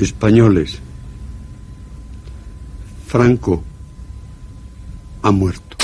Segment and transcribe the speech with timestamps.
[0.00, 0.78] españoles.
[3.06, 3.62] Franco
[5.22, 5.76] ha muerto.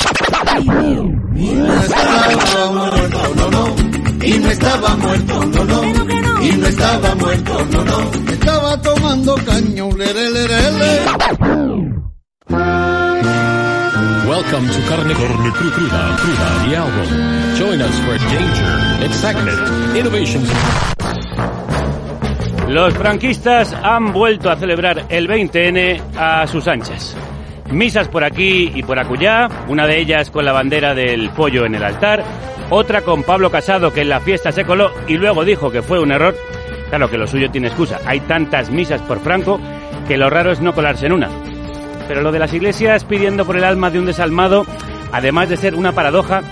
[4.23, 6.43] Y no estaba muerto, no, no.
[6.43, 8.11] Y no estaba muerto, no, no.
[8.33, 11.05] Estaba tomando caño, lere, lere, lere.
[14.27, 17.57] Welcome to Carne, Carne Cru- Cruda, Cruda, the album.
[17.57, 20.49] Join us for danger, excitement, innovations.
[22.77, 27.17] Los franquistas han vuelto a celebrar el 20N a sus anchas.
[27.71, 31.75] Misas por aquí y por acullá, una de ellas con la bandera del pollo en
[31.75, 32.23] el altar,
[32.69, 36.01] otra con Pablo Casado que en la fiesta se coló y luego dijo que fue
[36.01, 36.37] un error.
[36.91, 37.99] Claro que lo suyo tiene excusa.
[38.05, 39.59] Hay tantas misas por Franco
[40.07, 41.31] que lo raro es no colarse en una.
[42.07, 44.67] Pero lo de las iglesias pidiendo por el alma de un desalmado,
[45.13, 46.43] además de ser una paradoja,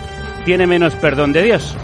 [0.46, 1.77] tiene menos perdón de Dios.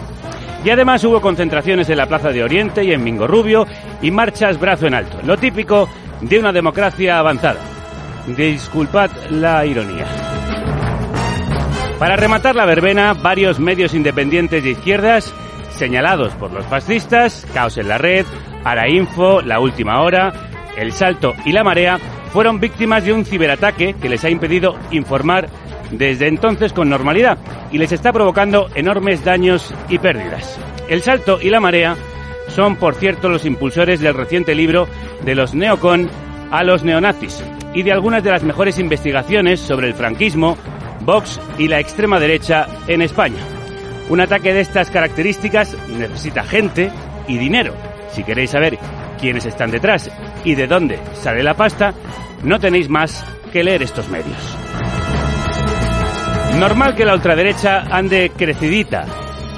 [0.63, 3.65] Y además hubo concentraciones en la Plaza de Oriente y en Mingo Rubio
[4.01, 5.89] y marchas brazo en alto, lo típico
[6.21, 7.59] de una democracia avanzada.
[8.27, 10.05] Disculpad la ironía.
[11.97, 15.33] Para rematar la verbena, varios medios independientes de izquierdas,
[15.71, 18.25] señalados por los fascistas, Caos en la Red,
[18.63, 20.31] Arainfo, La Última Hora,
[20.77, 21.99] El Salto y La Marea,
[22.31, 25.47] fueron víctimas de un ciberataque que les ha impedido informar
[25.91, 27.37] desde entonces con normalidad
[27.71, 30.59] y les está provocando enormes daños y pérdidas.
[30.87, 31.95] El Salto y La Marea
[32.47, 34.87] son, por cierto, los impulsores del reciente libro
[35.23, 36.09] de los neocon
[36.51, 40.57] a los neonazis y de algunas de las mejores investigaciones sobre el franquismo,
[41.01, 43.39] Vox y la extrema derecha en España.
[44.09, 46.91] Un ataque de estas características necesita gente
[47.27, 47.73] y dinero.
[48.11, 48.77] Si queréis saber
[49.19, 50.11] quiénes están detrás
[50.43, 51.93] y de dónde sale la pasta,
[52.43, 54.57] no tenéis más que leer estos medios.
[56.57, 59.05] Normal que la ultraderecha ande crecidita,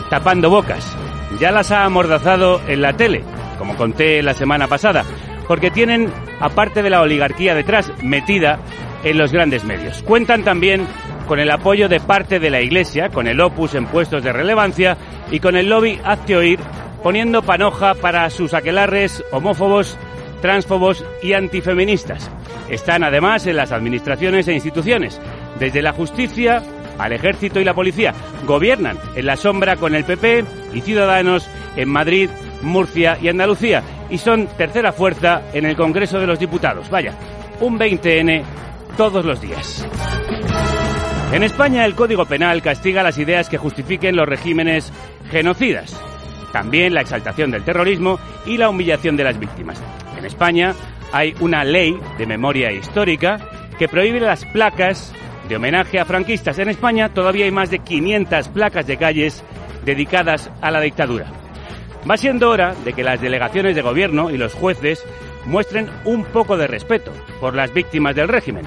[0.09, 0.95] tapando bocas.
[1.39, 3.23] Ya las ha amordazado en la tele,
[3.57, 5.03] como conté la semana pasada,
[5.47, 8.59] porque tienen, aparte de la oligarquía detrás, metida
[9.03, 10.01] en los grandes medios.
[10.03, 10.87] Cuentan también
[11.27, 14.97] con el apoyo de parte de la Iglesia, con el opus en puestos de relevancia
[15.31, 16.59] y con el lobby Hazte Oír,
[17.01, 19.97] poniendo panoja para sus aquelarres homófobos,
[20.41, 22.29] transfobos y antifeministas.
[22.69, 25.19] Están además en las administraciones e instituciones,
[25.59, 26.63] desde la justicia
[26.97, 28.13] al ejército y la policía.
[28.45, 32.29] Gobiernan en la sombra con el PP y Ciudadanos en Madrid,
[32.61, 33.83] Murcia y Andalucía.
[34.09, 36.89] Y son tercera fuerza en el Congreso de los Diputados.
[36.89, 37.13] Vaya,
[37.59, 38.43] un 20N
[38.97, 39.87] todos los días.
[41.31, 44.93] En España el Código Penal castiga las ideas que justifiquen los regímenes
[45.31, 45.99] genocidas.
[46.51, 49.81] También la exaltación del terrorismo y la humillación de las víctimas.
[50.15, 50.75] En España
[51.11, 53.39] hay una ley de memoria histórica
[53.79, 55.11] que prohíbe las placas
[55.47, 56.57] de homenaje a franquistas.
[56.59, 59.43] En España todavía hay más de 500 placas de calles
[59.85, 61.25] dedicadas a la dictadura.
[62.09, 65.05] Va siendo hora de que las delegaciones de gobierno y los jueces
[65.45, 68.65] muestren un poco de respeto por las víctimas del régimen.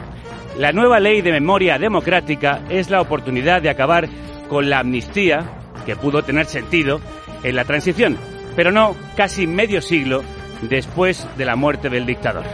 [0.58, 4.08] La nueva ley de memoria democrática es la oportunidad de acabar
[4.48, 5.44] con la amnistía
[5.84, 7.00] que pudo tener sentido
[7.42, 8.16] en la transición,
[8.54, 10.22] pero no casi medio siglo
[10.62, 12.44] después de la muerte del dictador.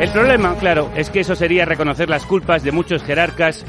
[0.00, 3.66] El problema, claro, es que eso sería reconocer las culpas de muchos jerarcas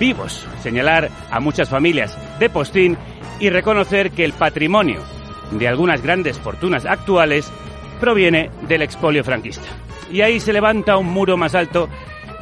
[0.00, 2.96] vivos, señalar a muchas familias de postín
[3.38, 5.02] y reconocer que el patrimonio
[5.50, 7.52] de algunas grandes fortunas actuales
[8.00, 9.66] proviene del expolio franquista.
[10.10, 11.90] Y ahí se levanta un muro más alto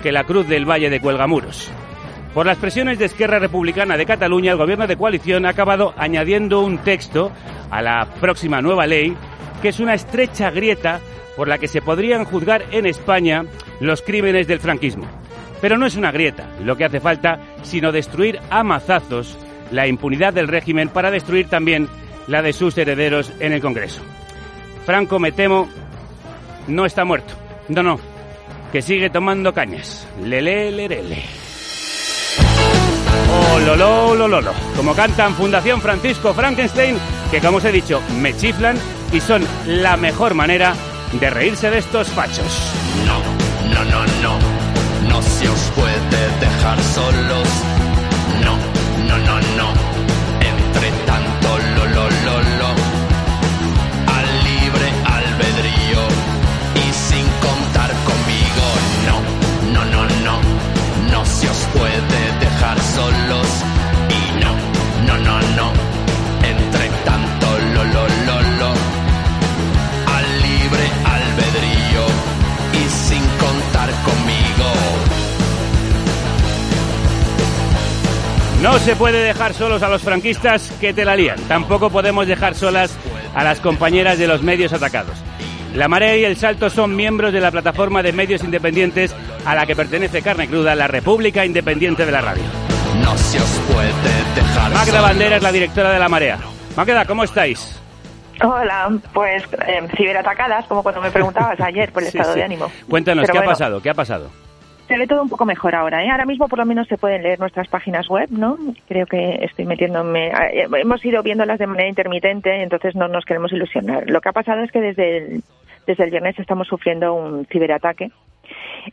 [0.05, 1.69] que la cruz del Valle de Cuelgamuros.
[2.33, 6.61] Por las presiones de Esquerra Republicana de Cataluña, el gobierno de coalición ha acabado añadiendo
[6.61, 7.33] un texto
[7.71, 9.17] a la próxima nueva ley
[9.61, 11.01] que es una estrecha grieta
[11.37, 13.45] por la que se podrían juzgar en España
[13.81, 15.07] los crímenes del franquismo.
[15.61, 19.37] Pero no es una grieta lo que hace falta, sino destruir a mazazos
[19.71, 21.89] la impunidad del régimen para destruir también
[22.27, 24.03] la de sus herederos en el Congreso.
[24.85, 25.69] Franco, me temo,
[26.69, 27.35] no está muerto.
[27.69, 27.99] No, no,
[28.73, 30.07] que sigue tomando cañas.
[30.23, 31.25] Lele, lerele.
[33.29, 36.97] Oh, lolo, lolo, Como cantan Fundación Francisco Frankenstein,
[37.31, 38.77] que como os he dicho, me chiflan
[39.13, 40.75] y son la mejor manera
[41.13, 42.53] de reírse de estos fachos.
[43.07, 43.19] No,
[43.75, 44.39] no, no, no,
[45.09, 47.49] no se os puede dejar solos.
[48.45, 48.57] No,
[49.09, 49.69] no, no, no,
[50.41, 52.71] entre tanto, lo, lo, lo, lo.
[54.17, 56.03] Al libre albedrío
[56.75, 58.65] y sin contar conmigo.
[59.07, 59.17] No,
[59.73, 60.41] no, no, no,
[61.11, 63.26] no se os puede dejar solos.
[78.67, 81.39] No se puede dejar solos a los franquistas que te la lían.
[81.47, 82.99] Tampoco podemos dejar solas
[83.33, 85.17] a las compañeras de los medios atacados.
[85.73, 89.15] La Marea y El Salto son miembros de la plataforma de medios independientes
[89.45, 92.43] a la que pertenece Carne Cruda, la República Independiente de la Radio.
[93.05, 95.03] No se os puede dejar Magda solos.
[95.03, 96.39] Bandera es la directora de La Marea.
[96.75, 97.81] Magda, ¿cómo estáis?
[98.43, 102.41] Hola, pues eh, ciberatacadas, como cuando me preguntabas ayer por el Sí, estado sí.
[102.41, 102.69] de ánimo.
[102.91, 103.81] Cuéntanos, Pero ¿qué ha pasado?
[103.81, 104.29] ¿Qué ha pasado?
[104.89, 106.11] Se ve todo un poco mejor ahora, ¿eh?
[106.11, 108.57] Ahora mismo por lo menos se pueden leer nuestras páginas web, ¿no?
[108.89, 110.29] Creo que estoy metiéndome...
[110.29, 114.09] eh, Hemos ido viéndolas de manera intermitente, entonces no nos queremos ilusionar.
[114.09, 115.43] Lo que ha pasado es que desde el,
[115.87, 118.11] desde el viernes estamos sufriendo un ciberataque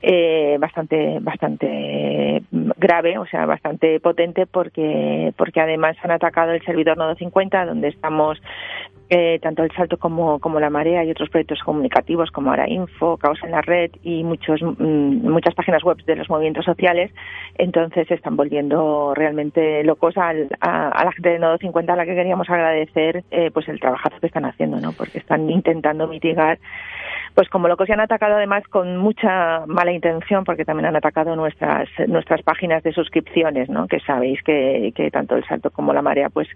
[0.01, 6.97] eh, bastante bastante grave, o sea, bastante potente porque porque además han atacado el servidor
[6.97, 8.41] Nodo 50 donde estamos
[9.09, 13.17] eh, tanto el Salto como, como la Marea y otros proyectos comunicativos como Ahora Info,
[13.17, 17.11] Caos en la Red y muchos mm, muchas páginas web de los movimientos sociales,
[17.57, 22.05] entonces están volviendo realmente locos al- a, a la gente de Nodo 50 a la
[22.05, 24.91] que queríamos agradecer eh, pues el trabajazo que están haciendo, ¿no?
[24.93, 26.59] Porque están intentando mitigar
[27.35, 31.35] pues como locos y han atacado además con mucha mala intención porque también han atacado
[31.35, 33.87] nuestras nuestras páginas de suscripciones, ¿no?
[33.87, 36.47] Que sabéis que, que tanto el Salto como la Marea pues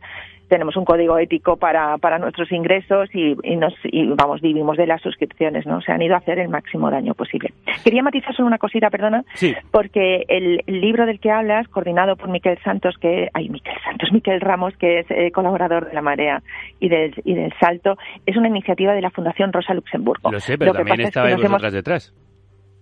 [0.49, 4.87] tenemos un código ético para, para nuestros ingresos y, y nos y vamos vivimos de
[4.87, 5.81] las suscripciones, ¿no?
[5.81, 7.53] Se han ido a hacer el máximo daño posible.
[7.83, 9.53] Quería matizar solo una cosita, perdona, Sí.
[9.71, 14.41] porque el, libro del que hablas, coordinado por Miquel Santos, que ay Miquel Santos, Miquel
[14.41, 16.41] Ramos, que es eh, colaborador de la Marea
[16.79, 20.31] y del y del Salto, es una iniciativa de la Fundación Rosa Luxemburgo.
[20.31, 22.13] Lo sé, pero que también es que nos hemos- vosotras detrás.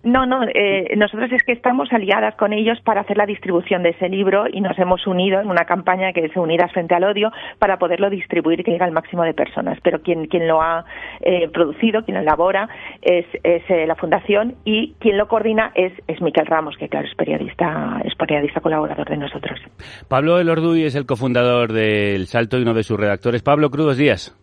[0.06, 3.90] No, no, eh, nosotros es que estamos aliadas con ellos para hacer la distribución de
[3.90, 7.32] ese libro y nos hemos unido en una campaña que es Unidas frente al Odio
[7.58, 9.80] para poderlo distribuir y que llegue al máximo de personas.
[9.82, 10.86] Pero quien, quien lo ha
[11.22, 12.70] eh, producido, quien lo elabora,
[13.02, 17.08] es, es eh, la Fundación y quien lo coordina es, es Miquel Ramos, que claro,
[17.08, 19.60] es periodista, es periodista colaborador de nosotros.
[20.08, 23.42] Pablo Elorduy es el cofundador del Salto y uno de sus redactores.
[23.42, 24.38] Pablo, crudos días.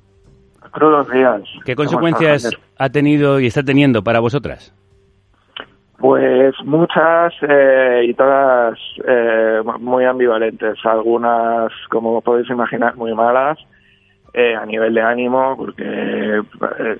[0.72, 1.42] Crudos días.
[1.64, 4.74] ¿Qué ¿Cómo consecuencias ha tenido y está teniendo para vosotras?
[6.02, 8.76] Pues muchas eh, y todas
[9.06, 10.84] eh, muy ambivalentes.
[10.84, 13.56] Algunas, como podéis imaginar, muy malas
[14.34, 16.98] eh, a nivel de ánimo, porque eh,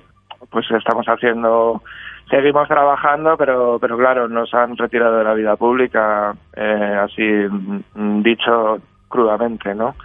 [0.49, 1.81] pues estamos haciendo,
[2.29, 8.21] seguimos trabajando, pero pero claro, nos han retirado de la vida pública, eh, así mm,
[8.23, 8.77] dicho
[9.09, 9.95] crudamente, ¿no?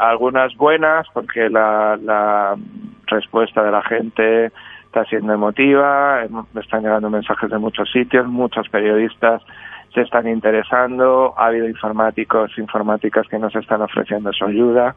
[0.00, 2.56] Algunas buenas, porque la, la
[3.06, 4.50] respuesta de la gente
[4.94, 9.42] está siendo emotiva, em- me están llegando mensajes de muchos sitios, muchos periodistas
[9.92, 14.94] se están interesando, ha habido informáticos, informáticas que nos están ofreciendo su ayuda.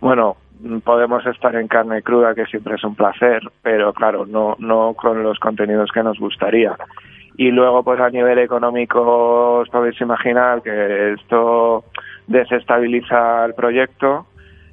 [0.00, 4.54] Bueno, mm, podemos estar en carne cruda, que siempre es un placer, pero claro, no,
[4.58, 6.76] no con los contenidos que nos gustaría.
[7.36, 11.84] Y luego, pues a nivel económico, os podéis imaginar que esto
[12.26, 14.26] desestabiliza el proyecto,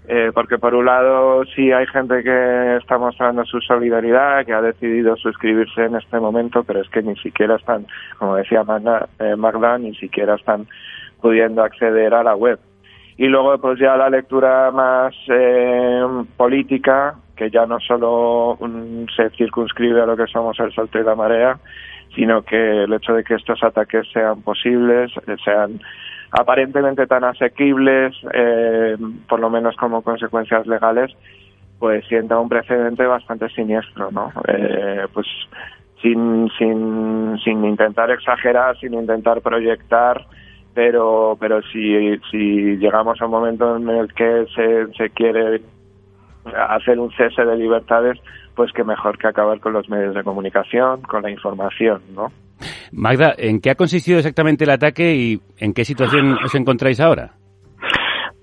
[0.08, 4.62] eh, porque por un lado sí hay gente que está mostrando su solidaridad, que ha
[4.62, 7.88] decidido suscribirse en este momento, pero es que ni siquiera están,
[8.20, 10.68] como decía Magda, eh, Magda, ni siquiera están
[11.22, 12.60] pudiendo acceder a la web.
[13.18, 16.04] Y luego pues ya la lectura más eh,
[16.38, 21.04] política, que ya no solo mm, se circunscribe a lo que somos el salto y
[21.04, 21.58] la marea,
[22.14, 25.80] sino que el hecho de que estos ataques sean posibles, eh, sean
[26.38, 28.98] aparentemente tan asequibles, eh,
[29.28, 31.12] por lo menos como consecuencias legales,
[31.80, 34.32] pues sienta un precedente bastante siniestro, ¿no?
[34.48, 35.28] Eh, pues
[36.02, 40.26] sin, sin, sin intentar exagerar, sin intentar proyectar,
[40.74, 45.62] pero, pero si, si llegamos a un momento en el que se, se quiere
[46.70, 48.20] hacer un cese de libertades,
[48.56, 52.32] pues que mejor que acabar con los medios de comunicación, con la información, ¿no?
[52.92, 57.34] Magda, ¿en qué ha consistido exactamente el ataque y en qué situación os encontráis ahora?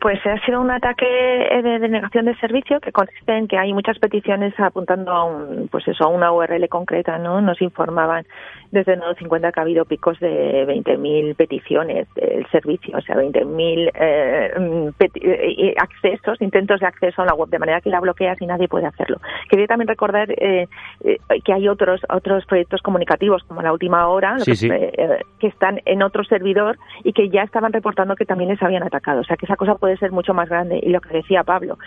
[0.00, 3.72] Pues ha sido un ataque eh, de denegación de servicio que consiste en que hay
[3.72, 7.40] muchas peticiones apuntando a un, pues eso, a una URL concreta, ¿no?
[7.40, 8.24] Nos informaban
[8.72, 13.90] desde Nodo 50 que ha habido picos de 20.000 peticiones del servicio, o sea, 20.000
[13.94, 18.00] eh, mm, peti- eh, accesos, intentos de acceso a la web, de manera que la
[18.00, 19.18] bloqueas y nadie puede hacerlo.
[19.48, 20.66] Quería también recordar eh,
[21.04, 24.68] eh, que hay otros otros proyectos comunicativos, como la última hora, lo Sí, que, sí.
[24.72, 28.82] eh, que están en otro servidor y que ya estaban reportando que también les habían
[28.82, 29.20] atacado.
[29.20, 30.80] O sea, que esa cosa puede ser mucho más grande.
[30.82, 31.78] Y lo que decía Pablo,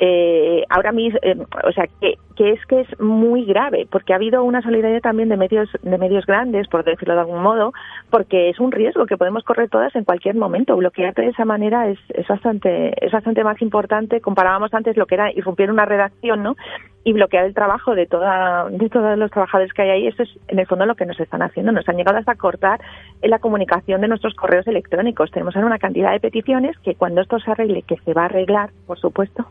[0.00, 4.16] eh, ahora mismo, eh, o sea, que, que es que es muy grave, porque ha
[4.16, 7.72] habido una solidaridad también de medios de medios grandes, por decirlo de algún modo,
[8.10, 10.76] porque es un riesgo que podemos correr todas en cualquier momento.
[10.76, 14.20] Bloquearte de esa manera es, es bastante es bastante más importante.
[14.20, 16.56] Comparábamos antes lo que era irrumpir una redacción, ¿no?
[17.04, 20.06] Y bloquear el trabajo de toda de todos los trabajadores que hay ahí.
[20.08, 21.72] Eso es en el fondo lo que nos están haciendo.
[21.72, 22.80] Nos han llegado hasta cortar
[23.22, 25.30] la comunicación de nuestros correos electrónicos.
[25.30, 28.26] Tenemos ahora una cantidad de peticiones que cuando esto se arregle, que se va a
[28.26, 29.46] arreglar, por supuesto,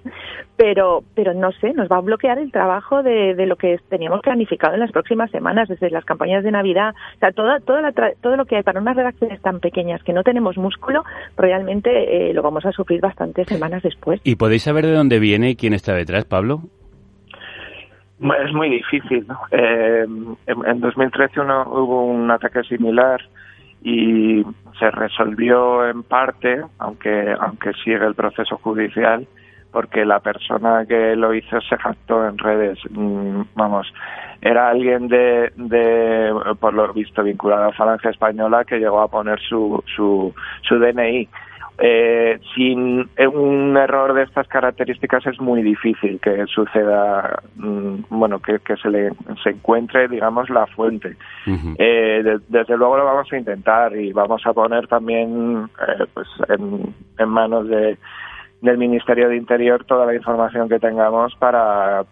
[0.56, 3.80] pero pero no sé, nos va a bloquear el trabajo trabajo de, de, lo que
[3.90, 7.82] teníamos planificado en las próximas semanas, desde las campañas de Navidad, o sea, toda, toda
[7.82, 11.04] la todo lo que hay para unas redacciones tan pequeñas que no tenemos músculo,
[11.38, 11.90] realmente
[12.30, 14.20] eh, lo vamos a sufrir bastantes semanas después.
[14.24, 16.64] ¿Y podéis saber de dónde viene y quién está detrás, Pablo?
[18.20, 19.26] Es muy difícil.
[19.52, 20.06] Eh,
[20.48, 23.22] en, 2013 uno, hubo un ataque similar
[23.84, 24.44] y
[24.80, 29.28] se resolvió en parte, aunque aunque sigue el proceso judicial,
[29.76, 32.80] porque la persona que lo hizo se jactó en redes.
[32.92, 33.94] Mm, vamos,
[34.42, 39.38] era alguien de, de, por lo visto, vinculado a Falange Española que llegó a poner
[39.42, 41.28] su, su, su DNI.
[41.78, 48.60] Eh, sin un error de estas características es muy difícil que suceda, mm, bueno, que,
[48.60, 49.10] que se le
[49.44, 51.18] se encuentre, digamos, la fuente.
[51.78, 56.96] eh, desde luego lo vamos a intentar y vamos a poner también, eh, pues, en,
[57.18, 57.98] en manos de
[58.62, 62.06] del Ministerio de Interior toda la información que tengamos para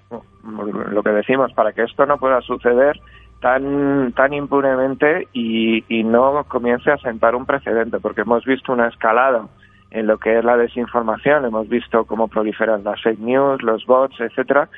[0.44, 3.00] lo que decimos, para que esto no pueda suceder
[3.42, 8.88] tan tan impunemente y, y no comience a sentar un precedente, porque hemos visto una
[8.88, 9.48] escalada
[9.92, 14.20] en lo que es la desinformación, hemos visto cómo proliferan las fake news, los bots,
[14.20, 14.70] etcétera,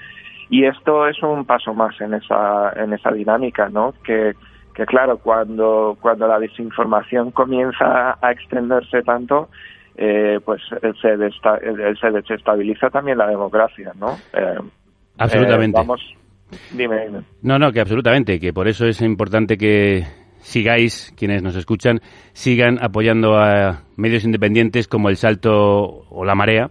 [0.49, 3.93] y esto es un paso más en esa en esa dinámica, ¿no?
[4.03, 4.35] Que
[4.73, 9.49] que claro, cuando cuando la desinformación comienza a extenderse tanto,
[9.97, 11.17] eh, pues se,
[11.99, 14.17] se desestabiliza también la democracia, ¿no?
[14.33, 14.59] Eh,
[15.17, 15.77] absolutamente.
[15.77, 16.01] Eh, vamos,
[16.71, 17.19] dime, dime.
[17.41, 20.03] No, no, que absolutamente, que por eso es importante que
[20.39, 22.01] sigáis, quienes nos escuchan,
[22.33, 25.53] sigan apoyando a medios independientes como El Salto
[26.09, 26.69] o La Marea.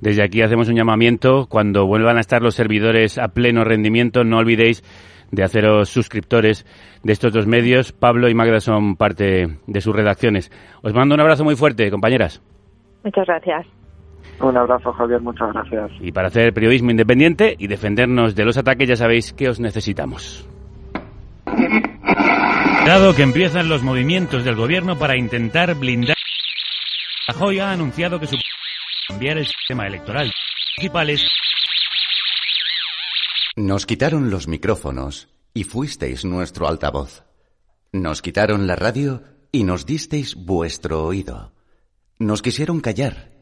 [0.00, 1.46] Desde aquí hacemos un llamamiento.
[1.48, 4.82] Cuando vuelvan a estar los servidores a pleno rendimiento, no olvidéis
[5.30, 6.66] de haceros suscriptores
[7.02, 7.92] de estos dos medios.
[7.92, 10.50] Pablo y Magda son parte de sus redacciones.
[10.82, 12.42] Os mando un abrazo muy fuerte, compañeras.
[13.04, 13.66] Muchas gracias.
[14.40, 15.90] Un abrazo, Javier, muchas gracias.
[16.00, 20.48] Y para hacer periodismo independiente y defendernos de los ataques, ya sabéis que os necesitamos.
[22.86, 26.16] Dado que empiezan los movimientos del gobierno para intentar blindar.
[27.28, 28.36] Rajoy ha anunciado que su
[29.08, 30.30] cambiar el sistema electoral
[30.76, 31.26] principales.
[33.56, 37.24] Nos quitaron los micrófonos y fuisteis nuestro altavoz.
[37.92, 41.53] Nos quitaron la radio y nos disteis vuestro oído.
[42.18, 43.32] Nos quisieron callar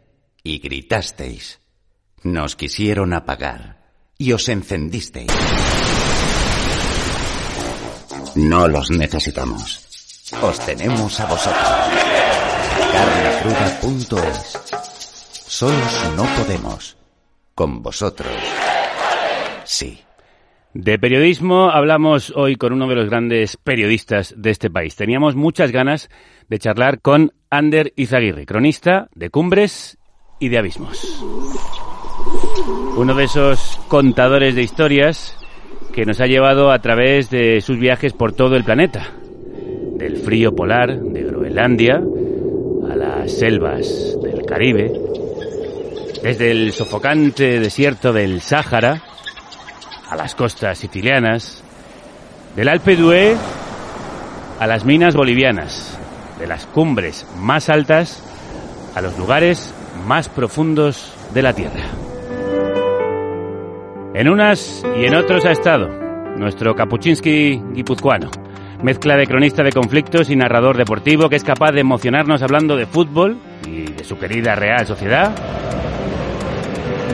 [0.42, 1.60] y gritasteis.
[2.22, 5.30] Nos quisieron apagar y os encendisteis.
[8.34, 10.30] No los necesitamos.
[10.40, 11.68] Os tenemos a vosotros.
[12.92, 14.58] Carnacruda.es
[15.46, 16.96] Solos no podemos.
[17.54, 18.32] Con vosotros.
[19.64, 20.02] Sí.
[20.74, 24.96] De periodismo hablamos hoy con uno de los grandes periodistas de este país.
[24.96, 26.08] Teníamos muchas ganas
[26.48, 29.98] de charlar con Ander Izaguirre, cronista de Cumbres
[30.40, 31.22] y de Abismos.
[32.96, 35.36] Uno de esos contadores de historias
[35.92, 39.12] que nos ha llevado a través de sus viajes por todo el planeta.
[39.98, 42.02] Del frío polar de Groenlandia
[42.90, 44.90] a las selvas del Caribe,
[46.22, 49.02] desde el sofocante desierto del Sáhara
[50.12, 51.64] a las costas sicilianas,
[52.54, 53.38] del Alpe d'Huez
[54.60, 55.98] a las minas bolivianas,
[56.38, 58.22] de las cumbres más altas
[58.94, 59.72] a los lugares
[60.06, 61.84] más profundos de la Tierra.
[64.12, 65.88] En unas y en otros ha estado
[66.36, 68.28] nuestro Kapuczynski guipuzcoano,
[68.82, 72.84] mezcla de cronista de conflictos y narrador deportivo que es capaz de emocionarnos hablando de
[72.84, 75.34] fútbol y de su querida Real Sociedad,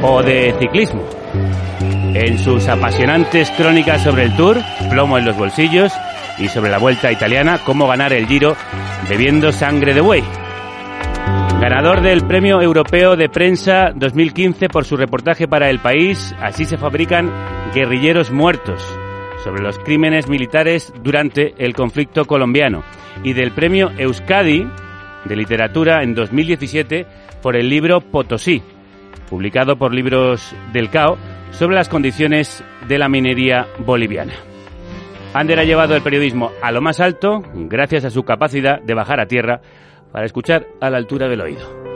[0.02, 1.04] o de ciclismo,
[2.14, 4.58] en sus apasionantes crónicas sobre el Tour,
[4.90, 5.92] plomo en los bolsillos,
[6.38, 8.56] y sobre la vuelta italiana, cómo ganar el Giro
[9.08, 10.22] bebiendo sangre de buey.
[11.60, 16.78] Ganador del Premio Europeo de Prensa 2015 por su reportaje para El País, así se
[16.78, 17.30] fabrican
[17.74, 18.80] guerrilleros muertos
[19.42, 22.84] sobre los crímenes militares durante el conflicto colombiano.
[23.24, 24.66] Y del Premio Euskadi
[25.24, 27.06] de Literatura en 2017
[27.42, 28.62] por el libro Potosí,
[29.28, 31.18] publicado por Libros del CAO,
[31.50, 34.34] sobre las condiciones de la minería boliviana.
[35.34, 39.20] Ander ha llevado el periodismo a lo más alto gracias a su capacidad de bajar
[39.20, 39.60] a tierra
[40.12, 41.88] para escuchar a la altura del oído.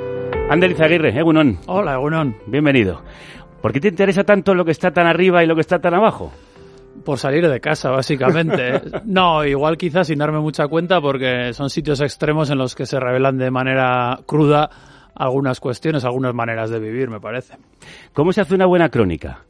[0.50, 1.58] Ander Izaguirre, Egunon.
[1.66, 2.36] Hola, Egunon.
[2.46, 3.02] Bienvenido.
[3.62, 5.94] ¿Por qué te interesa tanto lo que está tan arriba y lo que está tan
[5.94, 6.32] abajo?
[7.04, 8.82] Por salir de casa, básicamente.
[9.06, 13.00] no, igual quizás sin darme mucha cuenta porque son sitios extremos en los que se
[13.00, 14.68] revelan de manera cruda
[15.14, 17.54] algunas cuestiones, algunas maneras de vivir, me parece.
[18.12, 19.44] ¿Cómo se hace una buena crónica?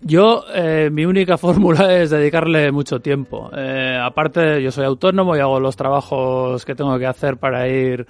[0.00, 3.50] Yo, eh, mi única fórmula es dedicarle mucho tiempo.
[3.56, 8.06] Eh, aparte, yo soy autónomo y hago los trabajos que tengo que hacer para ir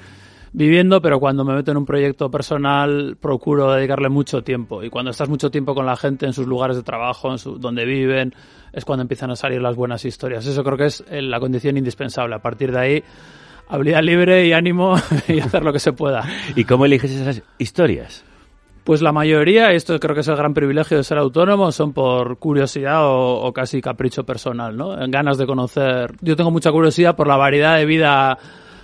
[0.53, 4.83] viviendo, pero cuando me meto en un proyecto personal procuro dedicarle mucho tiempo.
[4.83, 7.59] Y cuando estás mucho tiempo con la gente en sus lugares de trabajo, en su,
[7.59, 8.33] donde viven,
[8.73, 10.47] es cuando empiezan a salir las buenas historias.
[10.47, 12.35] Eso creo que es eh, la condición indispensable.
[12.37, 13.05] A partir de ahí,
[13.69, 14.97] habilidad libre y ánimo
[15.29, 16.25] y hacer lo que se pueda.
[16.55, 18.25] ¿Y cómo eliges esas historias?
[18.85, 22.39] Pues la mayoría, esto creo que es el gran privilegio de ser autónomo, son por
[22.39, 25.01] curiosidad o, o, casi capricho personal, ¿no?
[25.01, 26.13] En ganas de conocer.
[26.21, 28.39] Yo tengo mucha curiosidad por la variedad de vida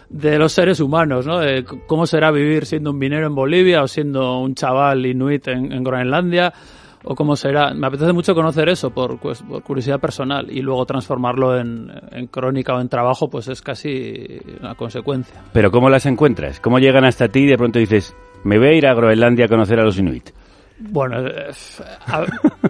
[0.09, 1.39] de los seres humanos, ¿no?
[1.39, 5.71] De cómo será vivir siendo un minero en Bolivia o siendo un chaval inuit en,
[5.71, 6.53] en Groenlandia
[7.05, 7.73] o cómo será.
[7.75, 12.27] Me apetece mucho conocer eso por, pues, por curiosidad personal y luego transformarlo en, en,
[12.27, 15.43] crónica o en trabajo, pues es casi una consecuencia.
[15.53, 16.61] Pero ¿cómo las encuentras?
[16.61, 18.15] ¿Cómo llegan hasta ti y de pronto dices,
[18.45, 20.31] me voy a ir a Groenlandia a conocer a los inuit?
[20.83, 21.17] Bueno,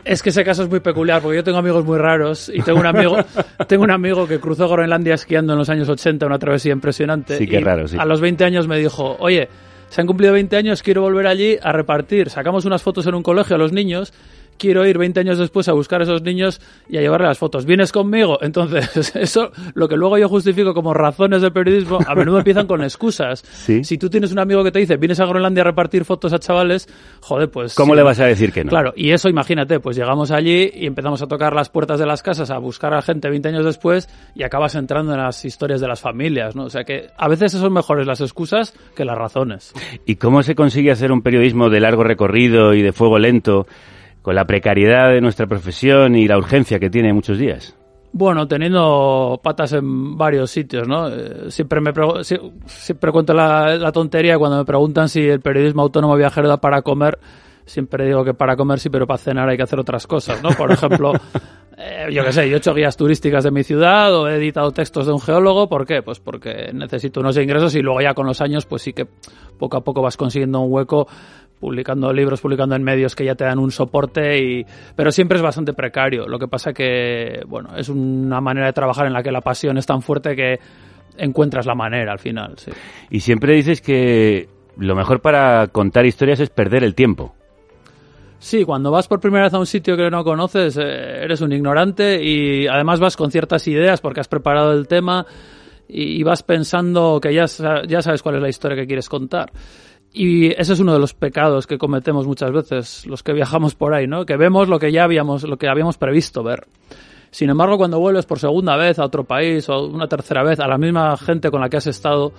[0.04, 2.80] es que ese caso es muy peculiar porque yo tengo amigos muy raros y tengo
[2.80, 3.16] un amigo,
[3.68, 7.38] tengo un amigo que cruzó Groenlandia esquiando en los años 80, una travesía impresionante.
[7.38, 7.96] Sí, qué raro, sí.
[7.98, 9.48] A los 20 años me dijo, oye,
[9.90, 12.30] se han cumplido 20 años, quiero volver allí a repartir.
[12.30, 14.12] Sacamos unas fotos en un colegio a los niños
[14.60, 17.64] quiero ir 20 años después a buscar a esos niños y a llevarle las fotos.
[17.64, 18.38] ¿Vienes conmigo?
[18.42, 22.82] Entonces, eso, lo que luego yo justifico como razones del periodismo, a menudo empiezan con
[22.82, 23.40] excusas.
[23.40, 23.82] ¿Sí?
[23.82, 26.38] Si tú tienes un amigo que te dice, vienes a Groenlandia a repartir fotos a
[26.38, 26.88] chavales,
[27.20, 27.74] joder, pues...
[27.74, 28.70] ¿Cómo sí, le vas a decir que no?
[28.70, 32.22] Claro, y eso imagínate, pues llegamos allí y empezamos a tocar las puertas de las
[32.22, 35.88] casas, a buscar a gente 20 años después y acabas entrando en las historias de
[35.88, 36.64] las familias, ¿no?
[36.64, 39.72] O sea que a veces son mejores las excusas que las razones.
[40.04, 43.66] ¿Y cómo se consigue hacer un periodismo de largo recorrido y de fuego lento?
[44.22, 47.76] Con la precariedad de nuestra profesión y la urgencia que tiene muchos días?
[48.12, 51.08] Bueno, teniendo patas en varios sitios, ¿no?
[51.08, 51.92] Eh, siempre me
[52.66, 56.82] siempre cuento la, la, tontería cuando me preguntan si el periodismo autónomo viajero da para
[56.82, 57.18] comer.
[57.66, 60.50] Siempre digo que para comer sí, pero para cenar hay que hacer otras cosas, ¿no?
[60.50, 61.12] Por ejemplo,
[61.82, 64.70] eh, yo qué sé, yo he hecho guías turísticas de mi ciudad o he editado
[64.70, 65.68] textos de un geólogo.
[65.68, 66.02] ¿Por qué?
[66.02, 69.06] Pues porque necesito unos ingresos y luego ya con los años, pues sí que
[69.58, 71.06] poco a poco vas consiguiendo un hueco
[71.58, 75.42] publicando libros, publicando en medios que ya te dan un soporte, y, pero siempre es
[75.42, 76.26] bastante precario.
[76.26, 79.76] Lo que pasa que, bueno, es una manera de trabajar en la que la pasión
[79.76, 80.58] es tan fuerte que
[81.18, 82.56] encuentras la manera al final.
[83.10, 87.34] Y siempre dices que lo mejor para contar historias es perder el tiempo.
[88.40, 91.52] Sí, cuando vas por primera vez a un sitio que no conoces, eh, eres un
[91.52, 95.26] ignorante y además vas con ciertas ideas porque has preparado el tema
[95.86, 97.44] y, vas pensando que ya,
[97.86, 99.52] ya sabes cuál es la historia que quieres contar.
[100.10, 103.92] Y ese es uno de los pecados que cometemos muchas veces los que viajamos por
[103.92, 104.24] ahí, ¿no?
[104.24, 106.66] Que vemos lo que ya habíamos, lo que habíamos previsto ver.
[107.30, 110.66] Sin embargo, cuando vuelves por segunda vez a otro país o una tercera vez a
[110.66, 112.32] la misma gente con la que has estado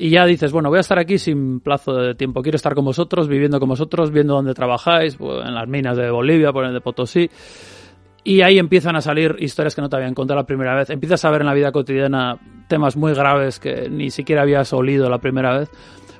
[0.00, 2.86] y ya dices, bueno, voy a estar aquí sin plazo de tiempo, quiero estar con
[2.86, 6.72] vosotros, viviendo con vosotros, viendo dónde trabajáis, pues, en las minas de Bolivia, por el
[6.72, 7.28] de Potosí.
[8.24, 10.88] Y ahí empiezan a salir historias que no te habían contado la primera vez.
[10.88, 15.10] Empiezas a ver en la vida cotidiana temas muy graves que ni siquiera habías olido
[15.10, 15.70] la primera vez.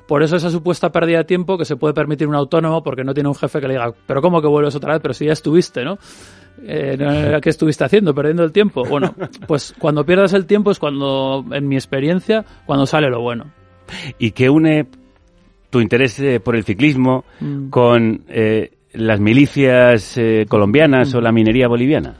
[0.07, 3.15] Por eso esa supuesta pérdida de tiempo que se puede permitir un autónomo porque no
[3.15, 5.01] tiene un jefe que le diga, pero ¿cómo que vuelves otra vez?
[5.01, 5.97] Pero si ya estuviste, ¿no?
[6.63, 8.13] Eh, ¿Qué estuviste haciendo?
[8.13, 8.83] ¿Perdiendo el tiempo?
[8.83, 9.15] Bueno,
[9.47, 13.60] pues cuando pierdas el tiempo es cuando, en mi experiencia, cuando sale lo bueno.
[14.19, 14.87] ¿Y qué une
[15.69, 17.69] tu interés eh, por el ciclismo mm.
[17.69, 21.17] con eh, las milicias eh, colombianas mm.
[21.17, 22.15] o la minería boliviana?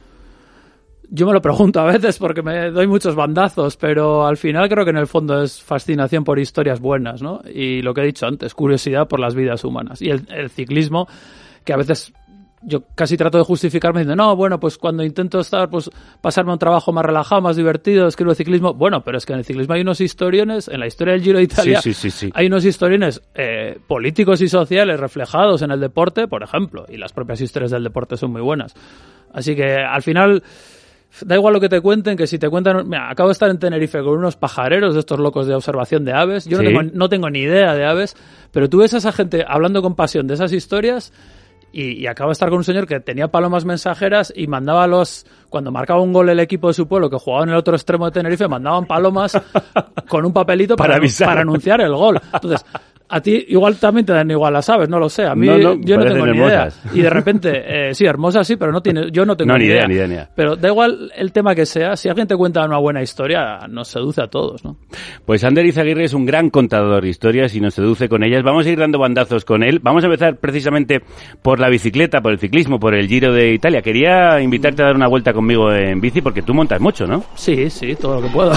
[1.13, 4.85] Yo me lo pregunto a veces porque me doy muchos bandazos, pero al final creo
[4.85, 7.41] que en el fondo es fascinación por historias buenas, ¿no?
[7.53, 10.01] Y lo que he dicho antes, curiosidad por las vidas humanas.
[10.01, 11.09] Y el, el ciclismo,
[11.65, 12.13] que a veces
[12.63, 15.89] yo casi trato de justificarme diciendo, no, bueno, pues cuando intento estar, pues
[16.21, 18.73] pasarme a un trabajo más relajado, más divertido, escribo ciclismo.
[18.73, 21.37] Bueno, pero es que en el ciclismo hay unos historiones, en la historia del Giro
[21.39, 25.79] de Italia, sí, sí, sí, hay unos historiones eh, políticos y sociales reflejados en el
[25.79, 28.73] deporte, por ejemplo, y las propias historias del deporte son muy buenas.
[29.33, 30.43] Así que al final
[31.21, 32.87] da igual lo que te cuenten, que si te cuentan...
[32.87, 36.13] Mira, acabo de estar en Tenerife con unos pajareros de estos locos de observación de
[36.13, 36.45] aves.
[36.45, 38.15] Yo no, tengo, no tengo ni idea de aves,
[38.51, 41.11] pero tú ves a esa gente hablando con pasión de esas historias
[41.71, 45.25] y, y, acabo de estar con un señor que tenía palomas mensajeras y mandaba los...
[45.49, 48.05] Cuando marcaba un gol el equipo de su pueblo que jugaba en el otro extremo
[48.05, 49.39] de Tenerife, mandaban palomas
[50.09, 52.21] con un papelito para, para, para anunciar el gol.
[52.33, 52.65] Entonces,
[53.11, 55.25] a ti igual también te dan igual las aves, no lo sé.
[55.25, 56.79] A mí no, no, yo no tengo ni hermosas.
[56.85, 56.95] idea.
[56.95, 57.51] Y de repente,
[57.89, 59.85] eh, sí, hermosas sí, pero no tiene, yo no tengo no, ni, idea.
[59.85, 60.29] Ni idea, ni idea.
[60.35, 63.89] Pero da igual el tema que sea, si alguien te cuenta una buena historia, nos
[63.89, 64.77] seduce a todos, ¿no?
[65.25, 68.43] Pues Ander Izaguirre es un gran contador de historias y nos seduce con ellas.
[68.43, 69.79] Vamos a ir dando bandazos con él.
[69.79, 71.01] Vamos a empezar precisamente
[71.41, 73.81] por la bicicleta, por el ciclismo, por el Giro de Italia.
[73.81, 77.23] Quería invitarte a dar una vuelta conmigo en bici porque tú montas mucho, ¿no?
[77.35, 78.51] Sí, sí, todo lo que puedo.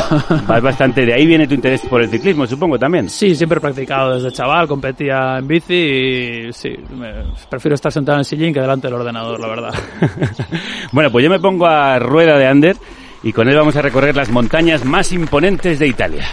[0.47, 3.09] Vas bastante, de ahí viene tu interés por el ciclismo, supongo también.
[3.09, 8.17] Sí, siempre he practicado desde chaval, competía en bici y sí, me, prefiero estar sentado
[8.17, 9.75] en el sillín que delante del ordenador, la verdad.
[10.93, 12.77] bueno, pues yo me pongo a rueda de Ander
[13.23, 16.27] y con él vamos a recorrer las montañas más imponentes de Italia.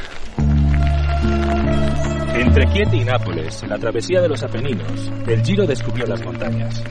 [2.34, 6.84] Entre Chieti y Nápoles, la travesía de los Apeninos, el Giro descubrió las montañas.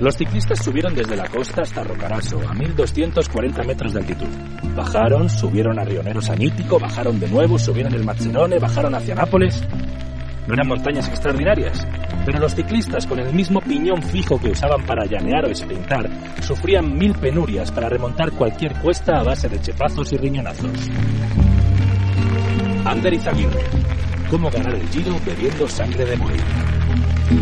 [0.00, 4.28] Los ciclistas subieron desde la costa hasta Rocaraso, a 1240 metros de altitud.
[4.74, 9.62] Bajaron, subieron a Rionero Sanítico, bajaron de nuevo, subieron el Mazzerone, bajaron hacia Nápoles.
[10.46, 11.86] No eran montañas extraordinarias,
[12.24, 16.08] pero los ciclistas, con el mismo piñón fijo que usaban para llanear o sprintar,
[16.42, 20.90] sufrían mil penurias para remontar cualquier cuesta a base de chepazos y riñonazos.
[22.84, 23.64] Ander Izaguirre.
[24.30, 26.79] ¿Cómo ganar el Giro bebiendo sangre de buey?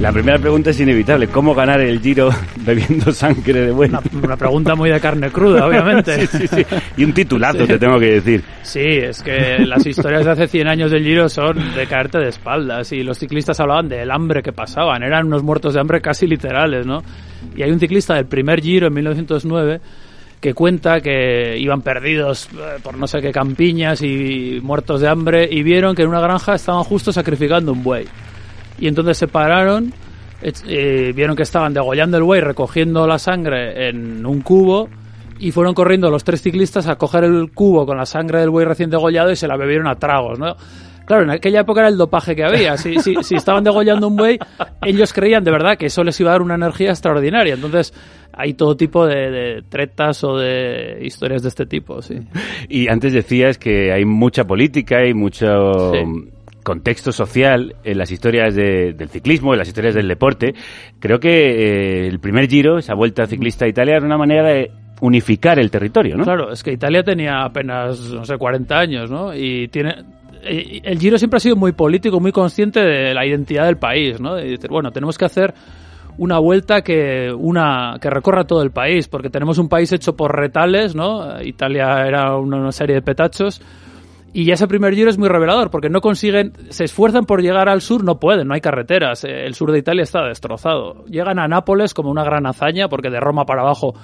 [0.00, 1.26] La primera pregunta es inevitable.
[1.28, 2.30] ¿Cómo ganar el Giro
[2.64, 3.88] bebiendo sangre de buey?
[3.88, 6.26] Una, una pregunta muy de carne cruda, obviamente.
[6.26, 6.66] sí, sí, sí.
[6.96, 8.44] Y un titulazo, te tengo que decir.
[8.62, 12.28] Sí, es que las historias de hace 100 años del Giro son de caerte de
[12.28, 16.26] espaldas y los ciclistas hablaban del hambre que pasaban, eran unos muertos de hambre casi
[16.26, 17.02] literales, ¿no?
[17.56, 19.80] Y hay un ciclista del primer Giro en 1909
[20.40, 25.48] que cuenta que iban perdidos eh, por no sé qué campiñas y muertos de hambre
[25.50, 28.06] y vieron que en una granja estaban justo sacrificando un buey.
[28.78, 29.92] Y entonces se pararon,
[30.42, 34.88] eh, vieron que estaban degollando el buey, recogiendo la sangre en un cubo
[35.40, 38.66] y fueron corriendo los tres ciclistas a coger el cubo con la sangre del buey
[38.66, 40.56] recién degollado y se la bebieron a tragos, ¿no?
[41.06, 42.76] Claro, en aquella época era el dopaje que había.
[42.76, 44.38] Si, si, si estaban degollando un buey,
[44.82, 47.54] ellos creían de verdad que eso les iba a dar una energía extraordinaria.
[47.54, 47.94] Entonces,
[48.30, 52.16] hay todo tipo de, de tretas o de historias de este tipo, sí.
[52.68, 56.30] Y antes decías que hay mucha política y mucho Sí.
[56.68, 60.54] Contexto social en las historias de- del ciclismo, en las historias del deporte.
[61.00, 64.70] Creo que eh, el primer Giro, esa vuelta ciclista a Italia, era una manera de
[65.00, 66.24] unificar el territorio, ¿no?
[66.24, 69.34] Claro, es que Italia tenía apenas, no sé, 40 años, ¿no?
[69.34, 69.94] Y tiene...
[70.48, 74.20] y- El Giro siempre ha sido muy político, muy consciente de la identidad del país,
[74.20, 74.38] ¿no?
[74.38, 75.54] Y decir, bueno, tenemos que hacer
[76.18, 80.34] una vuelta que una que recorra todo el país, porque tenemos un país hecho por
[80.36, 81.40] retales, ¿no?
[81.42, 83.62] Italia era una serie de petachos.
[84.32, 87.68] Y ya ese primer giro es muy revelador, porque no consiguen, se esfuerzan por llegar
[87.68, 91.04] al sur, no pueden, no hay carreteras, eh, el sur de Italia está destrozado.
[91.06, 93.94] Llegan a Nápoles como una gran hazaña, porque de Roma para abajo,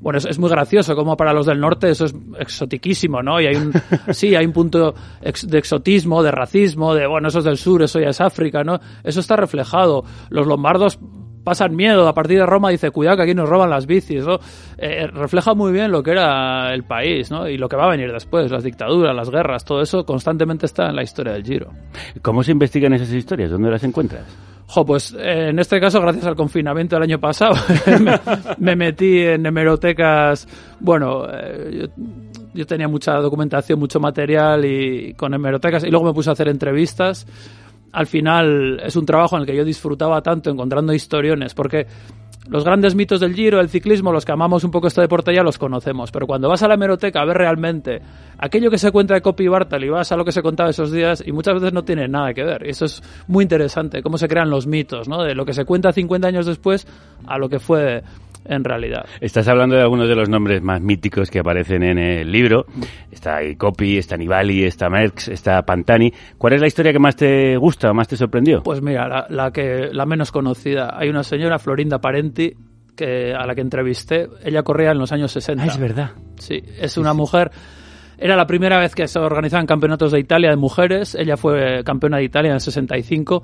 [0.00, 3.40] bueno, es, es muy gracioso, como para los del norte eso es exotiquísimo, ¿no?
[3.40, 3.72] Y hay un,
[4.14, 7.82] sí, hay un punto ex- de exotismo, de racismo, de, bueno, eso es del sur,
[7.82, 8.80] eso ya es África, ¿no?
[9.02, 10.02] Eso está reflejado.
[10.30, 10.98] Los lombardos
[11.44, 12.08] pasan miedo.
[12.08, 14.38] A partir de Roma dice, cuidado que aquí nos roban las bicis, ¿no?
[14.78, 17.48] Eh, refleja muy bien lo que era el país, ¿no?
[17.48, 20.88] Y lo que va a venir después, las dictaduras, las guerras, todo eso constantemente está
[20.88, 21.70] en la historia del Giro.
[22.22, 23.50] ¿Cómo se investigan esas historias?
[23.50, 24.24] ¿Dónde las encuentras?
[24.66, 27.54] Jo, pues eh, en este caso, gracias al confinamiento del año pasado,
[28.00, 28.18] me,
[28.58, 30.48] me metí en hemerotecas.
[30.80, 32.04] Bueno, eh, yo,
[32.54, 36.48] yo tenía mucha documentación, mucho material y con hemerotecas, y luego me puse a hacer
[36.48, 37.26] entrevistas.
[37.94, 41.86] Al final es un trabajo en el que yo disfrutaba tanto encontrando historiones, porque
[42.48, 45.42] los grandes mitos del Giro, el ciclismo, los que amamos un poco este deporte ya
[45.42, 48.02] los conocemos, pero cuando vas a la hemeroteca a ver realmente
[48.36, 50.92] aquello que se cuenta de Copy Bartel y vas a lo que se contaba esos
[50.92, 52.66] días y muchas veces no tiene nada que ver.
[52.66, 55.22] Y eso es muy interesante, cómo se crean los mitos, ¿no?
[55.22, 56.86] De lo que se cuenta 50 años después
[57.26, 58.02] a lo que fue
[58.44, 59.06] en realidad.
[59.20, 62.66] Estás hablando de algunos de los nombres más míticos que aparecen en el libro.
[63.10, 66.12] Está Copy, está Nibali, está Merckx, está Pantani.
[66.38, 68.62] ¿Cuál es la historia que más te gusta, más te sorprendió?
[68.62, 70.98] Pues mira, la, la que la menos conocida.
[70.98, 72.54] Hay una señora, Florinda Parenti,
[72.94, 74.28] que a la que entrevisté.
[74.44, 75.62] Ella corría en los años 60.
[75.62, 76.10] Ah, es verdad.
[76.38, 77.50] Sí, es una mujer.
[78.16, 81.14] Era la primera vez que se organizaban campeonatos de Italia de mujeres.
[81.14, 83.42] Ella fue campeona de Italia en el 65.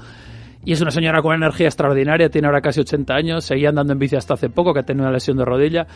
[0.64, 3.98] Y es una señora con energía extraordinaria, tiene ahora casi 80 años, seguía andando en
[3.98, 5.86] bici hasta hace poco, que ha una lesión de rodilla.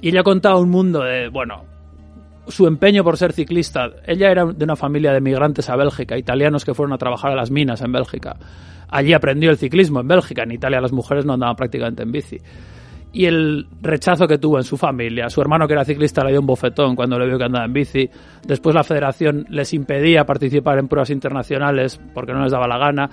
[0.00, 1.64] Y ella contaba un mundo de, bueno,
[2.46, 3.90] su empeño por ser ciclista.
[4.06, 7.34] Ella era de una familia de migrantes a Bélgica, italianos que fueron a trabajar a
[7.34, 8.36] las minas en Bélgica.
[8.88, 12.38] Allí aprendió el ciclismo en Bélgica, en Italia las mujeres no andaban prácticamente en bici.
[13.12, 15.28] Y el rechazo que tuvo en su familia.
[15.30, 17.72] Su hermano, que era ciclista, le dio un bofetón cuando le vio que andaba en
[17.72, 18.10] bici.
[18.44, 23.10] Después la federación les impedía participar en pruebas internacionales porque no les daba la gana.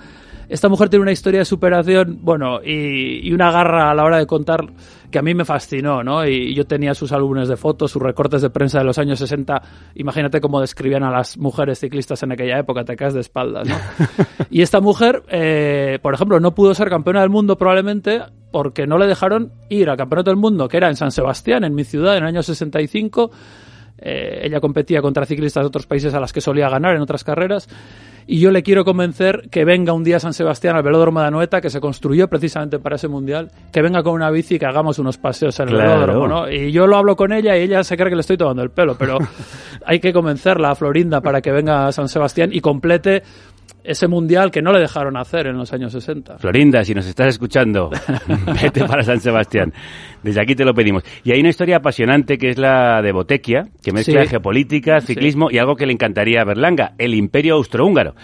[0.48, 4.18] Esta mujer tiene una historia de superación, bueno, y, y una garra a la hora
[4.18, 4.66] de contar
[5.12, 6.26] que a mí me fascinó, ¿no?
[6.26, 9.62] Y yo tenía sus álbumes de fotos, sus recortes de prensa de los años 60.
[9.94, 13.76] Imagínate cómo describían a las mujeres ciclistas en aquella época, te caes de espaldas, ¿no?
[14.50, 18.98] y esta mujer, eh, por ejemplo, no pudo ser campeona del mundo probablemente porque no
[18.98, 22.16] le dejaron ir al campeonato del mundo, que era en San Sebastián, en mi ciudad,
[22.16, 23.30] en el año 65.
[23.98, 27.22] Eh, ella competía contra ciclistas de otros países a las que solía ganar en otras
[27.22, 27.68] carreras.
[28.26, 31.26] Y yo le quiero convencer que venga un día a San Sebastián al velódromo de
[31.26, 34.66] Anoeta, que se construyó precisamente para ese mundial, que venga con una bici y que
[34.66, 36.00] hagamos unos paseos en el Claro.
[36.00, 36.50] velódromo, ¿no?
[36.50, 38.70] Y yo lo hablo con ella y ella se cree que le estoy tomando el
[38.70, 39.18] pelo, pero
[39.86, 43.22] hay que convencerla a Florinda para que venga a San Sebastián y complete
[43.84, 46.38] ese mundial que no le dejaron hacer en los años 60.
[46.38, 47.90] Florinda, si nos estás escuchando,
[48.62, 49.72] vete para San Sebastián.
[50.22, 51.02] Desde aquí te lo pedimos.
[51.24, 54.28] Y hay una historia apasionante que es la de Botequia, que mezcla Sí.
[54.28, 58.14] geopolítica, ciclismo y algo que le encantaría a Berlanga, el Imperio Austrohúngaro.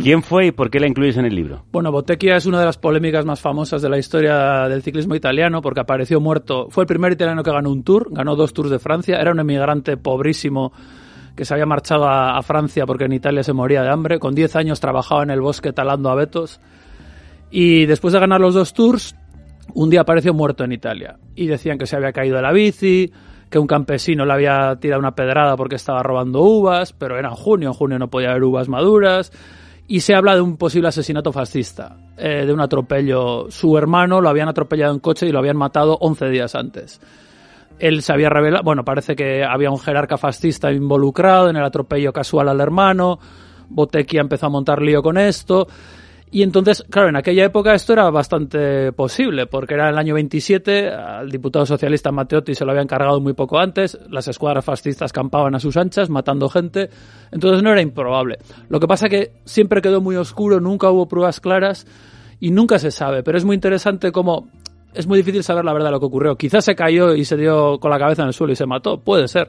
[0.00, 1.64] ¿Quién fue y por qué la incluyes en el libro?
[1.72, 5.60] Bueno, Bottecchia es una de las polémicas más famosas de la historia del ciclismo italiano
[5.60, 6.68] porque apareció muerto.
[6.70, 9.16] Fue el primer italiano que ganó un tour, ganó dos tours de Francia.
[9.20, 10.72] Era un emigrante pobrísimo
[11.36, 14.18] que se había marchado a, Francia porque en Italia se moría de hambre.
[14.18, 16.60] Con 10 años trabajaba en el bosque talando abetos.
[17.50, 19.14] Y después de ganar los dos tours,
[19.74, 21.18] un día apareció muerto en Italia.
[21.34, 23.12] Y decían que se había caído de la bici,
[23.50, 27.34] que un campesino le había tirado una pedrada porque estaba robando uvas, pero era en
[27.34, 29.30] junio, en junio no podía haber uvas maduras.
[29.88, 33.50] Y se habla de un posible asesinato fascista, eh, de un atropello.
[33.50, 37.00] Su hermano lo habían atropellado en coche y lo habían matado 11 días antes.
[37.78, 42.12] Él se había revelado, bueno, parece que había un jerarca fascista involucrado en el atropello
[42.12, 43.18] casual al hermano.
[43.68, 45.66] Bottecchia empezó a montar lío con esto.
[46.30, 50.90] Y entonces, claro, en aquella época esto era bastante posible, porque era el año 27,
[50.90, 55.54] al diputado socialista Matteotti se lo habían cargado muy poco antes, las escuadras fascistas campaban
[55.54, 56.90] a sus anchas, matando gente,
[57.30, 58.38] entonces no era improbable.
[58.68, 61.86] Lo que pasa que siempre quedó muy oscuro, nunca hubo pruebas claras
[62.40, 64.48] y nunca se sabe, pero es muy interesante cómo
[64.96, 66.36] es muy difícil saber la verdad de lo que ocurrió.
[66.36, 68.98] Quizás se cayó y se dio con la cabeza en el suelo y se mató,
[68.98, 69.48] puede ser.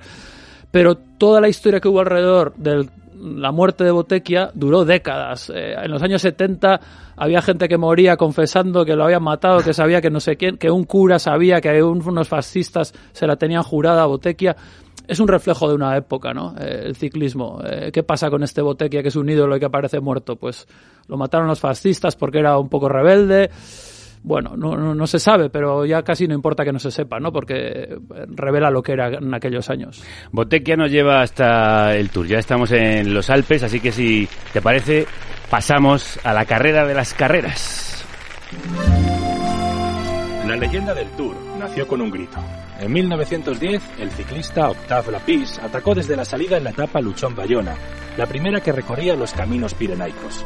[0.71, 2.87] Pero toda la historia que hubo alrededor de
[3.19, 5.49] la muerte de Botequia duró décadas.
[5.53, 6.79] Eh, en los años 70
[7.15, 10.57] había gente que moría confesando que lo habían matado, que sabía que no sé quién,
[10.57, 14.55] que un cura sabía que un- unos fascistas se la tenían jurada a Botequia.
[15.07, 16.53] Es un reflejo de una época, ¿no?
[16.59, 17.59] Eh, el ciclismo.
[17.65, 20.35] Eh, ¿Qué pasa con este Botequia que es un ídolo y que aparece muerto?
[20.35, 20.67] Pues
[21.07, 23.49] lo mataron los fascistas porque era un poco rebelde.
[24.27, 27.17] Bueno, no, no, no se sabe, pero ya casi no importa que no se sepa,
[27.17, 27.31] ¿no?
[27.31, 30.03] Porque eh, revela lo que era en aquellos años.
[30.33, 32.27] Botequia nos lleva hasta el Tour.
[32.27, 35.07] Ya estamos en los Alpes, así que si te parece,
[35.49, 38.05] pasamos a la carrera de las carreras.
[40.45, 42.37] La leyenda del Tour nació con un grito.
[42.81, 47.75] En 1910, el ciclista Octave Lapis atacó desde la salida en la etapa Luchón-Bayona,
[48.17, 50.43] la primera que recorría los caminos pirenaicos.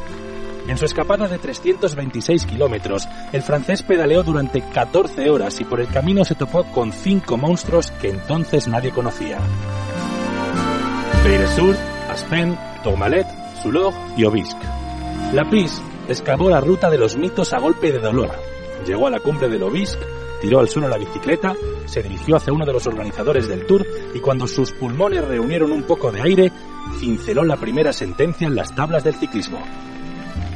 [0.68, 5.88] En su escapada de 326 kilómetros, el francés pedaleó durante 14 horas y por el
[5.88, 9.38] camino se topó con cinco monstruos que entonces nadie conocía.
[11.24, 11.76] Beiresur,
[12.08, 13.26] Aspen, Tourmalet,
[13.62, 14.66] Sulog y Obisque.
[15.32, 18.30] Lapis excavó la ruta de los mitos a golpe de dolor.
[18.86, 20.04] Llegó a la cumbre del Obisque,
[20.40, 21.54] tiró al suelo la bicicleta,
[21.86, 25.82] se dirigió hacia uno de los organizadores del tour y cuando sus pulmones reunieron un
[25.82, 26.52] poco de aire,
[27.00, 29.60] cinceló la primera sentencia en las tablas del ciclismo.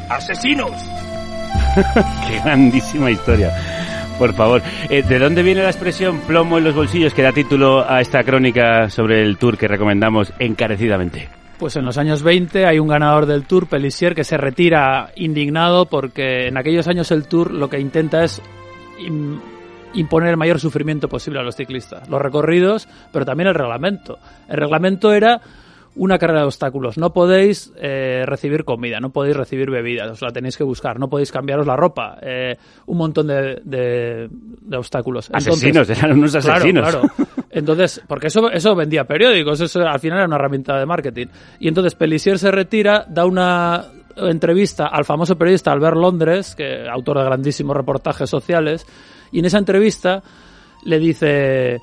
[0.08, 0.72] ¡Asesinos!
[2.28, 3.52] Qué grandísima historia.
[4.18, 7.84] Por favor, Eh, ¿de dónde viene la expresión plomo en los bolsillos que da título
[7.88, 11.28] a esta crónica sobre el Tour que recomendamos encarecidamente?
[11.58, 15.86] Pues en los años 20 hay un ganador del Tour, Pelissier, que se retira indignado
[15.86, 18.40] porque en aquellos años el Tour lo que intenta es
[19.00, 19.38] im-
[19.94, 22.08] imponer el mayor sufrimiento posible a los ciclistas.
[22.08, 24.18] Los recorridos, pero también el reglamento.
[24.48, 25.40] El reglamento era
[25.96, 26.98] una carrera de obstáculos.
[26.98, 31.08] No podéis eh, recibir comida, no podéis recibir bebidas, os la tenéis que buscar, no
[31.08, 32.18] podéis cambiaros la ropa.
[32.22, 32.56] eh,
[32.86, 35.28] un montón de, de- de obstáculos.
[35.32, 36.90] Asesinos, eran unos Claro, asesinos.
[36.90, 37.08] claro.
[37.50, 41.26] Entonces, porque eso, eso vendía periódicos, eso al final era una herramienta de marketing.
[41.60, 43.84] Y entonces Pelissier se retira, da una
[44.16, 48.86] entrevista al famoso periodista Albert Londres, que autor de grandísimos reportajes sociales,
[49.32, 50.22] y en esa entrevista
[50.84, 51.78] le dice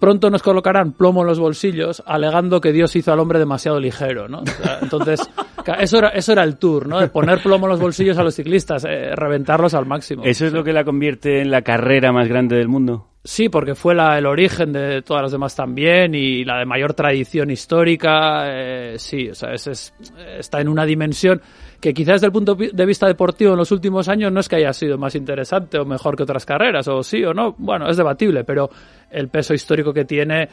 [0.00, 4.26] pronto nos colocarán plomo en los bolsillos alegando que Dios hizo al hombre demasiado ligero,
[4.28, 4.42] ¿no?
[4.82, 5.20] Entonces,
[5.78, 6.98] eso era, eso era el tour, ¿no?
[7.00, 10.22] De poner plomo en los bolsillos a los ciclistas, eh, reventarlos al máximo.
[10.24, 13.06] ¿Eso es lo que la convierte en la carrera más grande del mundo?
[13.22, 16.94] Sí, porque fue la, el origen de todas las demás también y la de mayor
[16.94, 18.44] tradición histórica.
[18.46, 19.94] eh, sí, o sea, es, es-
[20.38, 21.42] está en una dimensión
[21.80, 24.56] que quizás desde el punto de vista deportivo en los últimos años no es que
[24.56, 27.54] haya sido más interesante o mejor que otras carreras, o sí o no.
[27.58, 28.68] Bueno, es debatible, pero
[29.10, 30.48] el peso histórico que tiene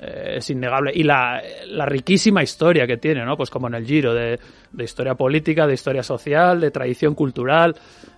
[0.00, 0.92] eh, es innegable.
[0.94, 3.36] Y la, la riquísima historia que tiene, ¿no?
[3.36, 4.38] Pues como en el Giro, de,
[4.72, 7.74] de historia política, de historia social, de tradición cultural.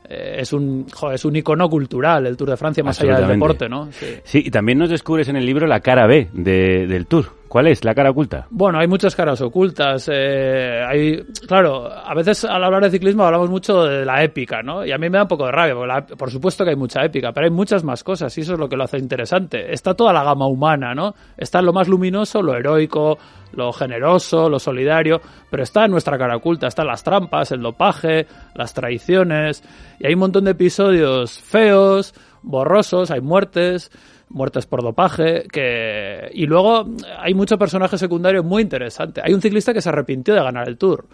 [0.08, 3.68] Eh, es un es un icono cultural el Tour de Francia más allá del deporte,
[3.68, 3.90] ¿no?
[3.92, 4.06] Sí.
[4.24, 7.39] Sí, y también nos descubres en el libro la cara B de- del Tour.
[7.50, 8.46] ¿Cuál es la cara oculta?
[8.50, 10.08] Bueno, hay muchas caras ocultas.
[10.08, 14.86] eh, hay, claro, a veces al hablar de ciclismo hablamos mucho de la épica, ¿no?
[14.86, 16.76] Y a mí me da un poco de rabia, porque la- por supuesto que hay
[16.76, 19.72] mucha épica, pero hay muchas más cosas y eso es lo que lo hace interesante.
[19.74, 21.12] Está toda la gama humana, ¿no?
[21.36, 23.18] Está lo más luminoso, lo heroico,
[23.54, 28.28] lo generoso, lo solidario, pero está en nuestra cara oculta, están las trampas, el dopaje,
[28.54, 29.64] las traiciones,
[29.98, 33.90] y hay un montón de episodios feos, borrosos, hay muertes,
[34.30, 36.86] muertes por dopaje, que y luego
[37.18, 39.20] hay mucho personaje secundario muy interesante.
[39.24, 41.06] Hay un ciclista que se arrepintió de ganar el Tour.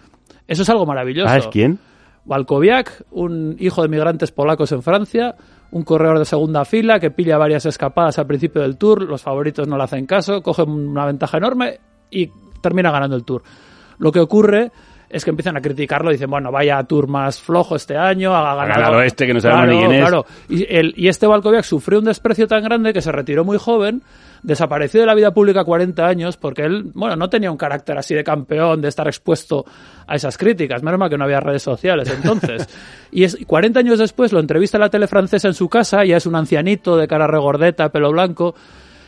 [0.46, 1.28] Eso es algo maravilloso.
[1.28, 1.78] ¿Sabes quién?
[2.26, 5.36] Walkowiak, un hijo de migrantes polacos en Francia,
[5.70, 9.66] un corredor de segunda fila que pilla varias escapadas al principio del tour, los favoritos
[9.68, 11.78] no le hacen caso, coge una ventaja enorme
[12.10, 13.42] y termina ganando el tour.
[13.98, 14.72] Lo que ocurre
[15.08, 18.80] es que empiezan a criticarlo, dicen, bueno, vaya tour más flojo este año, ha ganado...
[18.80, 20.00] ganado este que no sabemos Claro, ni quién es.
[20.08, 20.26] claro.
[20.48, 24.02] Y, el- y este Balkoviak sufrió un desprecio tan grande que se retiró muy joven,
[24.42, 28.14] desapareció de la vida pública 40 años, porque él, bueno, no tenía un carácter así
[28.14, 29.64] de campeón, de estar expuesto
[30.06, 30.82] a esas críticas.
[30.82, 32.68] Menos mal que no había redes sociales entonces.
[33.10, 36.26] y es, 40 años después lo entrevista la tele francesa en su casa, ya es
[36.26, 38.54] un ancianito de cara regordeta, pelo blanco,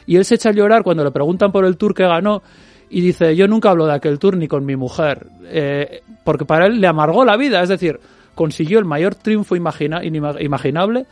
[0.07, 2.43] y él se echa a llorar cuando le preguntan por el tour que ganó
[2.91, 6.67] y dice, yo nunca hablo de aquel tour ni con mi mujer, eh, porque para
[6.67, 7.99] él le amargó la vida, es decir,
[8.35, 11.07] consiguió el mayor triunfo imaginable,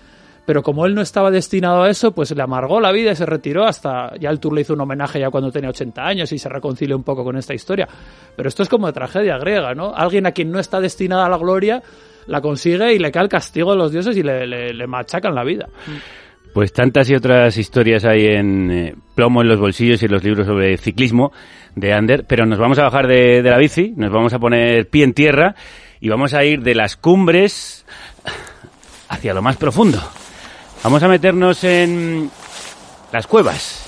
[0.44, 3.26] pero como él no estaba destinado a eso, pues le amargó la vida y se
[3.26, 6.38] retiró hasta, ya el tour le hizo un homenaje ya cuando tenía 80 años y
[6.38, 7.88] se reconcilió un poco con esta historia.
[8.36, 9.92] Pero esto es como de tragedia griega, ¿no?
[9.92, 11.82] Alguien a quien no está destinada a la gloria
[12.28, 15.34] la consigue y le cae el castigo de los dioses y le, le- le machacan
[15.34, 15.68] la vida.
[16.56, 20.24] Pues tantas y otras historias hay en eh, Plomo en los bolsillos y en los
[20.24, 21.30] libros sobre ciclismo
[21.74, 24.88] de Ander, pero nos vamos a bajar de, de la bici, nos vamos a poner
[24.88, 25.54] pie en tierra
[26.00, 27.84] y vamos a ir de las cumbres
[29.10, 30.00] hacia lo más profundo.
[30.82, 32.30] Vamos a meternos en
[33.12, 33.84] las cuevas,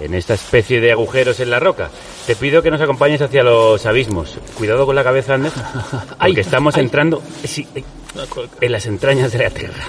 [0.00, 1.90] en esta especie de agujeros en la roca.
[2.26, 4.38] Te pido que nos acompañes hacia los abismos.
[4.56, 5.52] Cuidado con la cabeza, Ander,
[6.18, 7.68] porque estamos entrando sí,
[8.58, 9.84] en las entrañas de la tierra.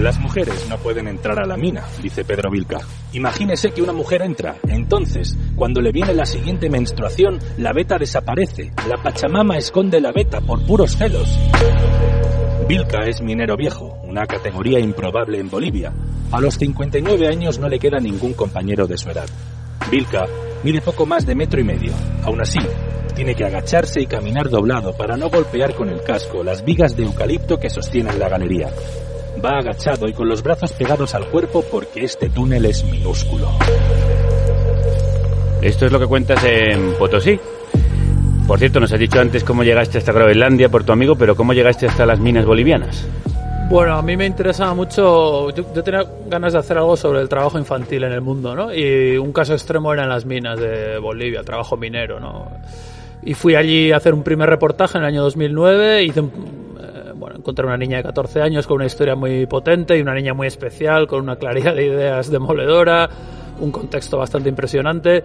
[0.00, 2.80] Las mujeres no pueden entrar a la mina, dice Pedro Vilca.
[3.14, 4.56] Imagínese que una mujer entra.
[4.68, 8.72] Entonces, cuando le viene la siguiente menstruación, la beta desaparece.
[8.88, 11.38] La Pachamama esconde la beta por puros celos.
[12.68, 15.94] Vilca es minero viejo, una categoría improbable en Bolivia.
[16.30, 19.28] A los 59 años no le queda ningún compañero de su edad.
[19.90, 20.26] Vilca
[20.62, 21.92] mide poco más de metro y medio.
[22.22, 22.58] Aún así,
[23.14, 27.04] tiene que agacharse y caminar doblado para no golpear con el casco las vigas de
[27.04, 28.68] eucalipto que sostienen la galería.
[29.44, 33.48] Va agachado y con los brazos pegados al cuerpo porque este túnel es minúsculo.
[35.62, 37.38] Esto es lo que cuentas en Potosí.
[38.46, 41.52] Por cierto, nos has dicho antes cómo llegaste hasta Groenlandia por tu amigo, pero ¿cómo
[41.52, 43.06] llegaste hasta las minas bolivianas?
[43.68, 47.28] Bueno, a mí me interesaba mucho, yo, yo tenía ganas de hacer algo sobre el
[47.28, 48.72] trabajo infantil en el mundo, ¿no?
[48.72, 52.48] Y un caso extremo eran las minas de Bolivia, el trabajo minero, ¿no?
[53.24, 56.65] Y fui allí a hacer un primer reportaje en el año 2009, hice un,
[57.18, 60.34] bueno, encontré una niña de 14 años con una historia muy potente y una niña
[60.34, 63.08] muy especial, con una claridad de ideas demoledora,
[63.60, 65.24] un contexto bastante impresionante.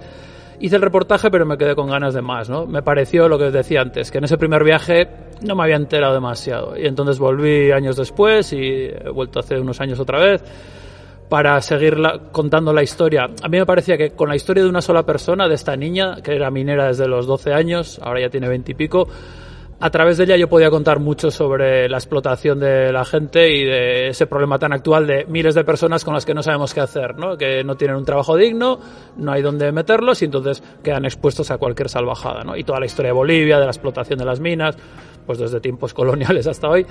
[0.59, 2.67] Hice el reportaje, pero me quedé con ganas de más, ¿no?
[2.67, 5.07] Me pareció lo que os decía antes, que en ese primer viaje
[5.41, 6.77] no me había enterado demasiado.
[6.77, 10.43] Y entonces volví años después y he vuelto hace unos años otra vez
[11.29, 13.23] para seguir la- contando la historia.
[13.41, 16.17] A mí me parecía que con la historia de una sola persona, de esta niña,
[16.21, 19.07] que era minera desde los 12 años, ahora ya tiene 20 y pico,
[19.81, 23.65] a través de ella yo podía contar mucho sobre la explotación de la gente y
[23.65, 26.81] de ese problema tan actual de miles de personas con las que no sabemos qué
[26.81, 27.35] hacer, ¿no?
[27.35, 28.79] que no tienen un trabajo digno,
[29.17, 32.43] no hay dónde meterlos y entonces quedan expuestos a cualquier salvajada.
[32.43, 32.55] ¿no?
[32.55, 34.77] Y toda la historia de Bolivia, de la explotación de las minas,
[35.25, 36.85] pues desde tiempos coloniales hasta hoy.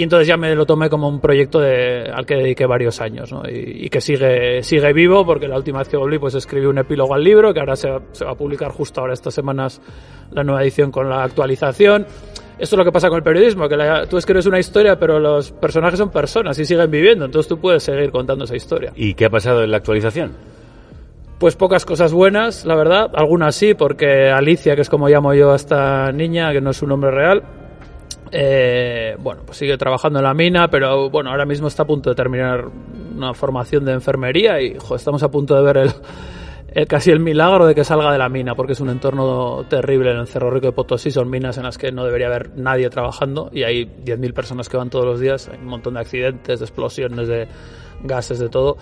[0.00, 3.30] Y entonces ya me lo tomé como un proyecto de, al que dediqué varios años,
[3.30, 3.42] ¿no?
[3.46, 6.78] y, y que sigue, sigue vivo, porque la última vez que volví pues escribí un
[6.78, 9.82] epílogo al libro, que ahora se, va- se va a publicar justo ahora estas semanas
[10.32, 12.06] la nueva edición con la actualización.
[12.58, 15.18] Esto es lo que pasa con el periodismo, que la- tú escribes una historia, pero
[15.20, 18.92] los personajes son personas y siguen viviendo, entonces tú puedes seguir contando esa historia.
[18.96, 20.32] ¿Y qué ha pasado en la actualización?
[21.38, 23.10] Pues pocas cosas buenas, la verdad.
[23.14, 26.78] Algunas sí, porque Alicia, que es como llamo yo a esta niña, que no es
[26.78, 27.42] su nombre real,
[28.32, 32.10] eh, bueno, pues sigue trabajando en la mina, pero bueno, ahora mismo está a punto
[32.10, 32.64] de terminar
[33.16, 35.90] una formación de enfermería y estamos a punto de ver el,
[36.72, 40.12] el- casi el milagro de que salga de la mina, porque es un entorno terrible
[40.12, 42.88] en el Cerro Rico de Potosí, son minas en las que no debería haber nadie
[42.88, 46.60] trabajando y hay 10.000 personas que van todos los días, hay un montón de accidentes,
[46.60, 47.48] de explosiones, de
[48.04, 48.76] gases, de todo.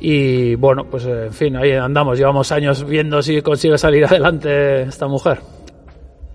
[0.00, 5.08] Y bueno, pues en fin, ahí andamos, llevamos años viendo si consigue salir adelante esta
[5.08, 5.40] mujer.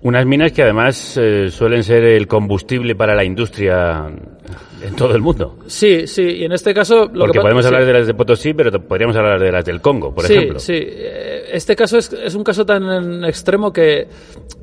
[0.03, 4.11] Unas minas que además eh, suelen ser el combustible para la industria
[4.83, 5.57] en todo el mundo.
[5.67, 7.09] Sí, sí, y en este caso...
[7.13, 7.67] Lo Porque que podemos sí.
[7.67, 10.59] hablar de las de Potosí, pero podríamos hablar de las del Congo, por sí, ejemplo.
[10.59, 14.07] Sí, Eh, Este caso es, es un caso tan extremo que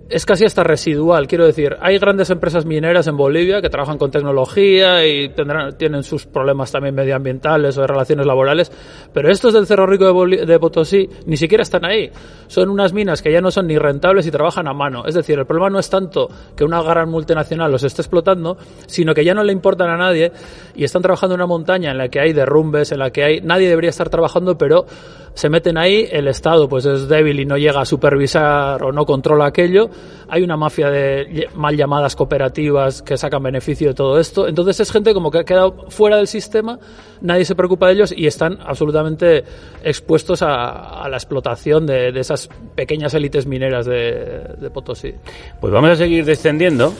[0.08, 1.28] es casi hasta residual.
[1.28, 6.02] Quiero decir, hay grandes empresas mineras en Bolivia que trabajan con tecnología y tendrán, tienen
[6.02, 8.72] sus problemas también medioambientales o de relaciones laborales,
[9.14, 12.10] pero estos del Cerro Rico de, Boli- de Potosí ni siquiera están ahí.
[12.48, 15.04] Son unas minas que ya no son ni rentables y trabajan a mano.
[15.06, 18.56] Es decir, el problema no es tanto que una gran multinacional los esté explotando,
[18.88, 21.98] sino que ya no le importan a nadie y están trabajando en una montaña en
[21.98, 24.86] la que hay derrumbes, en la que hay nadie debería estar trabajando, pero
[25.34, 29.06] se meten ahí, el Estado pues es débil y no llega a supervisar o no
[29.06, 29.88] controla aquello,
[30.28, 34.90] hay una mafia de mal llamadas cooperativas que sacan beneficio de todo esto, entonces es
[34.90, 36.78] gente como que ha quedado fuera del sistema,
[37.20, 39.44] nadie se preocupa de ellos y están absolutamente
[39.82, 45.14] expuestos a, a la explotación de, de esas pequeñas élites mineras de, de Potosí.
[45.60, 46.92] Pues vamos a seguir descendiendo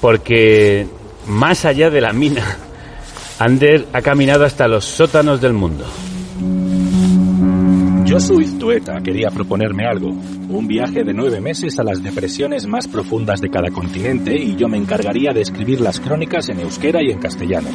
[0.00, 0.86] porque
[1.26, 2.44] más allá de la mina,
[3.38, 5.84] Ander ha caminado hasta los sótanos del mundo.
[8.06, 13.40] Josu Iztueta quería proponerme algo, un viaje de nueve meses a las depresiones más profundas
[13.40, 17.18] de cada continente y yo me encargaría de escribir las crónicas en euskera y en
[17.18, 17.70] castellano.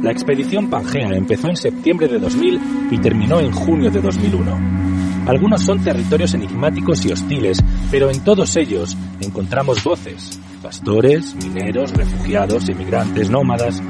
[0.00, 2.60] La expedición Pangea empezó en septiembre de 2000
[2.92, 5.01] y terminó en junio de 2001.
[5.26, 7.58] Algunos son territorios enigmáticos y hostiles,
[7.90, 13.80] pero en todos ellos encontramos voces, pastores, mineros, refugiados, emigrantes, nómadas,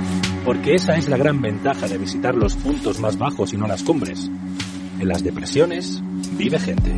[0.44, 3.82] porque esa es la gran ventaja de visitar los puntos más bajos y no las
[3.82, 4.30] cumbres.
[5.00, 6.02] En las depresiones
[6.36, 6.92] vive gente.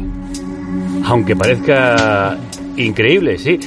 [1.04, 2.36] Aunque parezca
[2.76, 3.58] increíble, sí.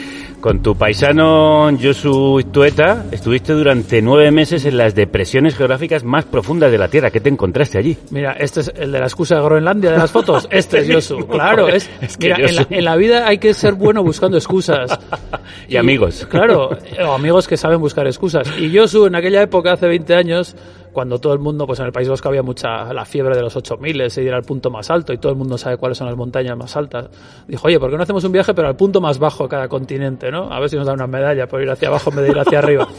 [0.48, 6.72] Con tu paisano Josu Tueta estuviste durante nueve meses en las depresiones geográficas más profundas
[6.72, 7.12] de la Tierra.
[7.12, 7.98] ¿Qué te encontraste allí?
[8.12, 10.48] Mira, este es el de la excusa de Groenlandia de las fotos.
[10.50, 11.28] Este es Yosu.
[11.28, 14.02] Claro, es, Es que mira, en, la, Yosu- en la vida hay que ser bueno
[14.04, 14.98] buscando excusas.
[15.68, 16.26] Y amigos.
[16.30, 16.70] Claro,
[17.06, 18.48] o amigos que saben buscar excusas.
[18.58, 20.56] Y Yosu, en aquella época, hace 20 años,
[20.98, 23.56] cuando todo el mundo, pues en el País Vasco había mucha la fiebre de los
[23.56, 26.18] 8000, ese era el punto más alto y todo el mundo sabe cuáles son las
[26.18, 27.08] montañas más altas.
[27.48, 29.68] Dijo, oye, ¿por qué no hacemos un viaje pero al punto más bajo de cada
[29.68, 30.52] continente, no?
[30.52, 32.39] A ver si nos dan una medalla por ir hacia abajo en vez de ir
[32.39, 32.88] hacia arriba.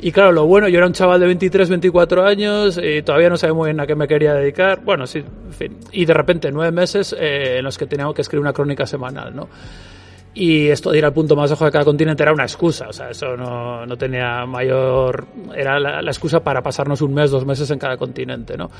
[0.00, 3.36] Y claro, lo bueno, yo era un chaval de 23, 24 años y todavía no
[3.36, 4.84] sabía muy bien a qué me quería dedicar.
[4.84, 5.76] Bueno, sí, en fin.
[5.90, 9.34] Y de repente nueve meses eh, en los que teníamos que escribir una crónica semanal,
[9.34, 9.48] ¿no?
[10.40, 12.92] Y esto de ir al punto más bajo de cada continente era una excusa, o
[12.92, 15.26] sea, eso no, no tenía mayor...
[15.52, 18.70] Era la, la excusa para pasarnos un mes, dos meses en cada continente, ¿no?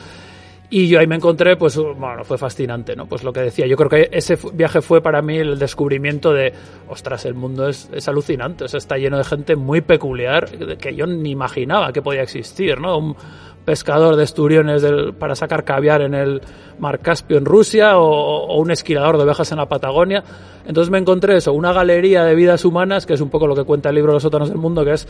[0.71, 3.07] Y yo ahí me encontré, pues, bueno, fue fascinante, ¿no?
[3.07, 6.53] Pues lo que decía, yo creo que ese viaje fue para mí el descubrimiento de,
[6.89, 10.47] ostras, el mundo es, es alucinante, o sea, está lleno de gente muy peculiar
[10.77, 12.99] que yo ni imaginaba que podía existir, ¿no?
[12.99, 13.17] Un
[13.65, 16.41] pescador de esturiones del- para sacar caviar en el
[16.79, 20.23] mar Caspio en Rusia o, un esquilador de ovejas en la Patagonia.
[20.67, 23.65] Entonces me encontré eso, una galería de vidas humanas, que es un poco lo que
[23.65, 25.07] cuenta el libro Los sótanos del mundo, que es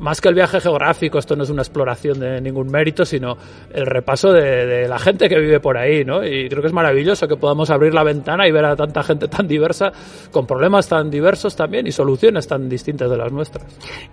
[0.00, 3.36] más que el viaje geográfico, esto no es una exploración de ningún mérito, sino
[3.72, 6.24] el repaso de, de la gente que vive por ahí, ¿no?
[6.24, 9.28] Y creo que es maravilloso que podamos abrir la ventana y ver a tanta gente
[9.28, 9.92] tan diversa,
[10.30, 13.66] con problemas tan diversos también y soluciones tan distintas de las nuestras.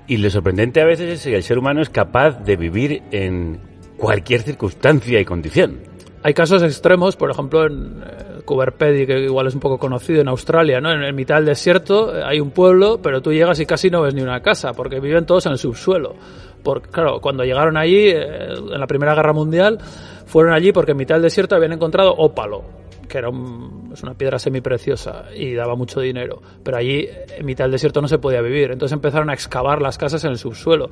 [0.08, 3.60] Y lo sorprendente a veces es que el ser humano es capaz de vivir en
[3.98, 5.80] cualquier circunstancia y condición.
[6.24, 10.28] Hay casos extremos, por ejemplo, en eh, Cuberpedi, que igual es un poco conocido en
[10.30, 10.92] Australia, ¿no?
[10.92, 14.02] En el mitad del desierto eh, hay un pueblo, pero tú llegas y casi no
[14.02, 16.16] ves ni una casa, porque viven todos en el subsuelo.
[16.64, 19.78] Porque, claro, cuando llegaron allí, eh, en la Primera Guerra Mundial,
[20.26, 22.64] fueron allí porque en mitad del desierto habían encontrado ópalo,
[23.08, 26.42] que era un- es una piedra semipreciosa y daba mucho dinero.
[26.64, 28.72] Pero allí, en mitad del desierto, no se podía vivir.
[28.72, 30.90] Entonces empezaron a excavar las casas en el subsuelo.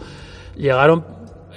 [0.55, 1.03] Llegaron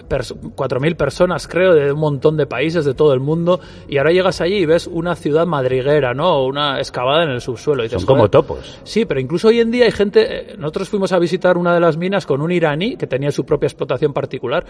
[0.08, 4.10] pers- 4.000 personas, creo, de un montón de países, de todo el mundo, y ahora
[4.12, 6.44] llegas allí y ves una ciudad madriguera, ¿no?
[6.44, 7.82] Una excavada en el subsuelo.
[7.82, 8.30] Y dices, Son como "Joder".
[8.30, 8.78] topos.
[8.84, 10.52] Sí, pero incluso hoy en día hay gente.
[10.52, 13.44] eh, Nosotros fuimos a visitar una de las minas con un iraní que tenía su
[13.46, 14.64] propia explotación particular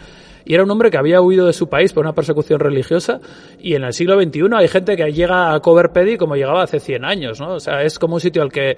[0.45, 3.20] y era un hombre que había huido de su país por una persecución religiosa.
[3.61, 7.05] Y en el siglo XXI hay gente que llega a Coverpedi como llegaba hace 100
[7.05, 7.55] años, ¿no?
[7.55, 8.76] O sea, es como un sitio al que.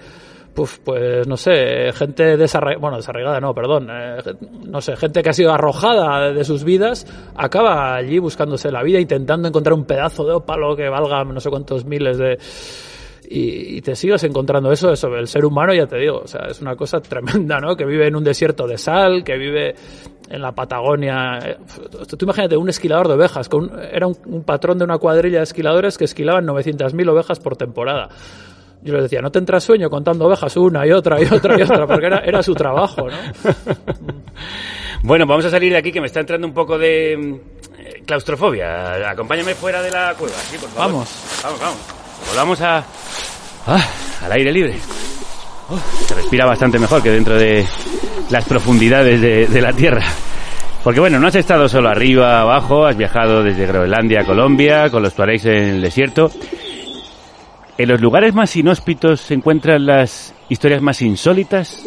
[0.55, 4.19] Pues no sé, gente desarraigada, bueno, desarraigada no, perdón, eh,
[4.67, 8.99] no sé, gente que ha sido arrojada de sus vidas, acaba allí buscándose la vida,
[8.99, 12.39] intentando encontrar un pedazo de ópalo que valga no sé cuántos miles de,
[13.29, 16.47] y, y te sigues encontrando eso, eso, el ser humano, ya te digo, o sea,
[16.49, 17.77] es una cosa tremenda, ¿no?
[17.77, 19.75] Que vive en un desierto de sal, que vive
[20.29, 21.39] en la Patagonia.
[21.45, 21.57] eh,
[22.09, 25.39] Tú imagínate un esquilador de ovejas, con un- era un, un patrón de una cuadrilla
[25.39, 28.09] de esquiladores que esquilaban 900.000 ovejas por temporada.
[28.83, 31.63] Yo les decía, no te entras sueño contando ovejas una y otra y otra y
[31.63, 33.17] otra, porque era, era su trabajo, ¿no?
[35.03, 37.35] Bueno, vamos a salir de aquí que me está entrando un poco de mm,
[37.79, 39.11] eh, claustrofobia.
[39.11, 40.93] Acompáñame fuera de la cueva, sí, por favor.
[40.93, 41.09] Vamos.
[41.43, 41.79] Vamos, vamos.
[42.29, 42.85] Volvamos a...
[43.67, 43.89] ah,
[44.23, 44.75] al aire libre.
[45.71, 47.65] Oh, se respira bastante mejor que dentro de
[48.29, 50.05] las profundidades de, de la Tierra.
[50.85, 55.03] Porque bueno, no has estado solo arriba, abajo, has viajado desde Groenlandia a Colombia, con
[55.03, 56.31] los tuaregs en el desierto.
[57.83, 61.83] ¿En los lugares más inhóspitos se encuentran las historias más insólitas?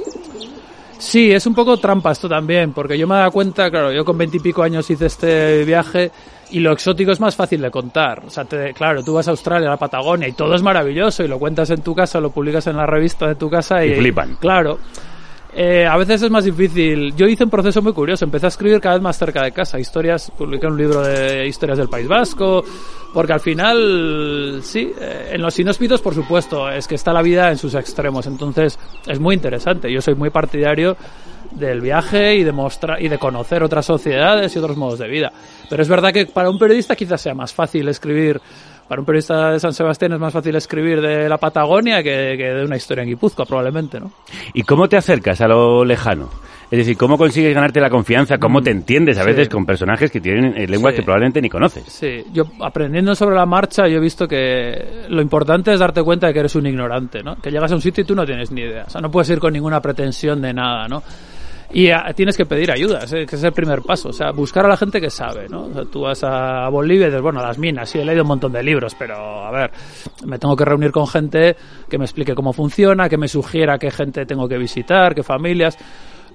[0.97, 4.03] Sí, es un poco trampa esto también, porque yo me he dado cuenta, claro, yo
[4.05, 6.09] con veintipico años hice este viaje
[6.51, 8.23] y lo exótico es más fácil de contar.
[8.25, 11.23] O sea, te- claro, tú vas a Australia, a la Patagonia y todo es maravilloso
[11.23, 13.91] y lo cuentas en tu casa, lo publicas en la revista de tu casa y,
[13.91, 14.35] Y flipan.
[14.39, 14.79] Claro.
[15.55, 17.13] Eh, a veces es más difícil.
[17.15, 18.25] Yo hice un proceso muy curioso.
[18.25, 19.79] Empecé a escribir cada vez más cerca de casa.
[19.79, 22.63] Historias, publiqué un libro de historias del País Vasco.
[23.13, 27.51] Porque al final, sí, eh, en los inhóspitos, por supuesto, es que está la vida
[27.51, 28.25] en sus extremos.
[28.25, 29.91] Entonces, es muy interesante.
[29.93, 30.97] Yo soy muy partidario
[31.51, 35.31] del viaje y de mostrar y de conocer otras sociedades y otros modos de vida.
[35.69, 38.41] Pero es verdad que para un periodista quizás sea más fácil escribir
[38.93, 42.43] para un periodista de San Sebastián es más fácil escribir de la Patagonia que, que
[42.43, 44.11] de una historia en Guipúzcoa, probablemente, ¿no?
[44.53, 46.29] ¿Y cómo te acercas a lo lejano?
[46.69, 48.37] Es decir, ¿cómo consigues ganarte la confianza?
[48.37, 49.27] ¿Cómo te entiendes a Sí.
[49.29, 50.99] veces con personajes que tienen eh, lenguas Sí.
[50.99, 51.85] que probablemente ni conoces?
[51.87, 56.27] Sí, yo aprendiendo sobre la marcha, yo he visto que lo importante es darte cuenta
[56.27, 57.35] de que eres un ignorante, ¿no?
[57.37, 58.83] Que llegas a un sitio y tú no tienes ni idea.
[58.85, 61.01] O sea, no puedes ir con ninguna pretensión de nada, ¿no?
[61.73, 64.09] Y ah, tienes que pedir ayuda, que es el primer paso.
[64.09, 65.65] O sea, buscar a la gente que sabe, ¿no?
[65.65, 68.21] O sea, tú vas a Bolivia y dices, bueno, a las minas, sí, he leído
[68.21, 69.71] un montón de libros, pero a ver,
[70.25, 71.55] me tengo que reunir con gente
[71.89, 75.77] que me explique cómo funciona, que me sugiera qué gente tengo que visitar, qué familias.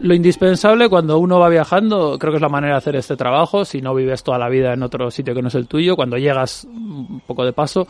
[0.01, 3.65] Lo indispensable cuando uno va viajando, creo que es la manera de hacer este trabajo,
[3.65, 6.17] si no vives toda la vida en otro sitio que no es el tuyo, cuando
[6.17, 7.87] llegas un poco de paso,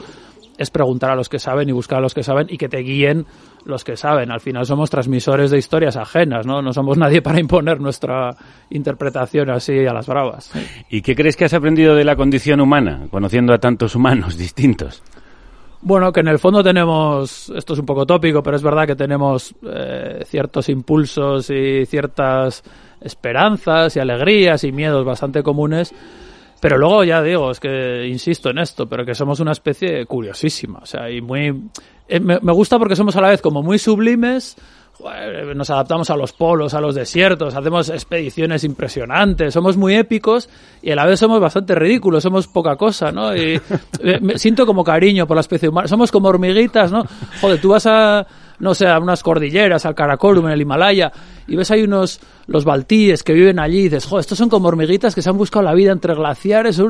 [0.59, 2.79] es preguntar a los que saben y buscar a los que saben y que te
[2.79, 3.27] guíen
[3.65, 4.31] los que saben.
[4.31, 6.61] Al final somos transmisores de historias ajenas, ¿no?
[6.61, 8.37] No somos nadie para imponer nuestra
[8.71, 10.53] interpretación así a las bravas.
[10.91, 15.03] ¿Y qué crees que has aprendido de la condición humana, conociendo a tantos humanos distintos?
[15.81, 18.97] Bueno, que en el fondo tenemos, esto es un poco tópico, pero es verdad que
[18.97, 22.65] tenemos eh, ciertos impulsos y ciertas
[23.01, 25.95] esperanzas y alegrías y miedos bastante comunes.
[26.61, 30.81] Pero luego ya digo, es que insisto en esto, pero que somos una especie curiosísima,
[30.83, 31.69] o sea, y muy...
[32.09, 34.57] eh, me, me gusta porque somos a la vez como muy sublimes,
[34.95, 40.49] joder, nos adaptamos a los polos, a los desiertos, hacemos expediciones impresionantes, somos muy épicos
[40.83, 43.35] y a la vez somos bastante ridículos, somos poca cosa, ¿no?
[43.37, 43.61] Y
[44.03, 47.05] eh, me siento como cariño por la especie humana, somos como hormiguitas, ¿no?
[47.41, 48.27] Joder, tú vas a,
[48.59, 51.13] no sé, a unas cordilleras, al Karakorum, en el Himalaya,
[51.49, 54.69] y ves ahí unos, los baltíes que viven allí, y dices, joder, estos son como
[54.69, 56.81] hormiguitas que se han buscado la vida entre glaciares,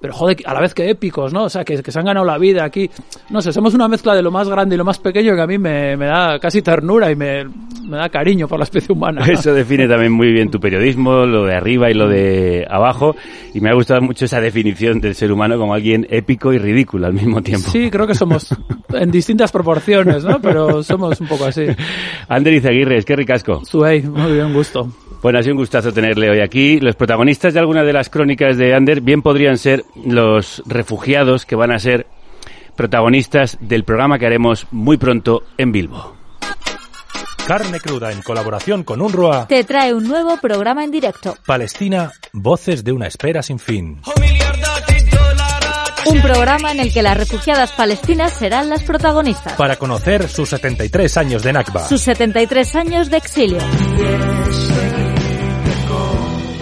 [0.00, 1.44] pero joder, a la vez que épicos, ¿no?
[1.44, 2.90] O sea, que, que se han ganado la vida aquí.
[3.30, 5.46] No sé, somos una mezcla de lo más grande y lo más pequeño que a
[5.46, 7.44] mí me, me da casi ternura y me,
[7.86, 9.24] me da cariño por la especie humana.
[9.30, 13.16] Eso define también muy bien tu periodismo, lo de arriba y lo de abajo.
[13.54, 17.06] Y me ha gustado mucho esa definición del ser humano como alguien épico y ridículo
[17.06, 17.70] al mismo tiempo.
[17.70, 18.54] Sí, creo que somos
[18.92, 20.40] en distintas proporciones, ¿no?
[20.40, 21.66] Pero somos un poco así.
[22.28, 23.64] Ander Izaguirre, es que ricasco.
[23.64, 24.02] Suey,
[24.46, 24.88] un gusto.
[25.22, 26.80] Bueno, ha sido un gustazo tenerle hoy aquí.
[26.80, 31.56] Los protagonistas de algunas de las crónicas de Ander bien podrían ser los refugiados que
[31.56, 32.06] van a ser
[32.76, 36.14] protagonistas del programa que haremos muy pronto en Bilbo.
[37.46, 39.46] Carne cruda en colaboración con UNRWA.
[39.46, 41.36] Te trae un nuevo programa en directo.
[41.46, 44.00] Palestina, voces de una espera sin fin.
[46.06, 49.54] Un programa en el que las refugiadas palestinas serán las protagonistas.
[49.54, 51.88] Para conocer sus 73 años de Nakba.
[51.88, 53.58] Sus 73 años de exilio.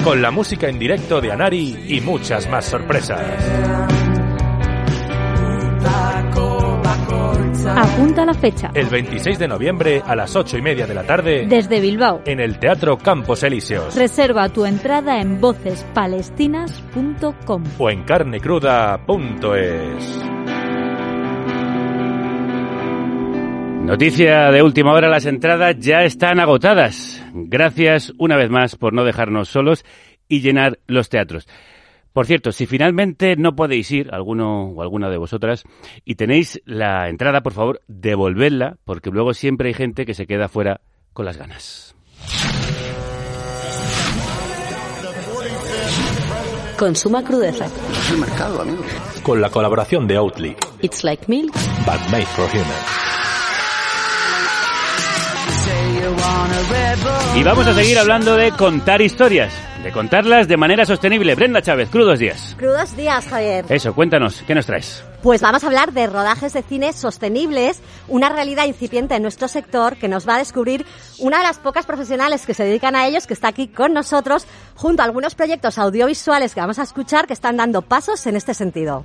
[0.03, 4.04] Con la música en directo de Anari y muchas más sorpresas.
[7.67, 8.71] Apunta la fecha.
[8.75, 12.21] El 26 de noviembre a las 8 y media de la tarde Desde Bilbao.
[12.27, 17.65] en el Teatro Campos Elíseos Reserva tu entrada en vocespalestinas.com.
[17.79, 20.21] o en carnecruda.es.
[23.85, 27.23] Noticia de última hora, las entradas ya están agotadas.
[27.35, 29.85] Gracias una vez más por no dejarnos solos
[30.27, 31.47] y llenar los teatros.
[32.15, 35.65] Por cierto, si finalmente no podéis ir, alguno o alguna de vosotras,
[36.05, 40.49] y tenéis la entrada, por favor, devolvedla, porque luego siempre hay gente que se queda
[40.49, 40.81] fuera
[41.13, 41.97] con las ganas.
[46.79, 47.67] Consuma crudeza.
[47.67, 48.83] Es el mercado, amigo.
[49.25, 51.53] Con la colaboración de Outly, It's like milk.
[51.85, 53.01] but made for humans.
[57.37, 59.53] Y vamos a seguir hablando de contar historias,
[59.85, 61.35] de contarlas de manera sostenible.
[61.35, 62.57] Brenda Chávez, crudos días.
[62.59, 63.67] Crudos días, Javier.
[63.69, 65.05] Eso, cuéntanos, ¿qué nos traes?
[65.23, 69.97] Pues vamos a hablar de rodajes de cine sostenibles, una realidad incipiente en nuestro sector
[69.97, 70.87] que nos va a descubrir
[71.19, 74.47] una de las pocas profesionales que se dedican a ellos, que está aquí con nosotros,
[74.75, 78.55] junto a algunos proyectos audiovisuales que vamos a escuchar que están dando pasos en este
[78.55, 79.05] sentido.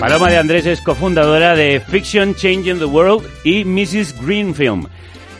[0.00, 4.18] Paloma de Andrés es cofundadora de Fiction Changing the World y Mrs.
[4.24, 4.86] Green Film.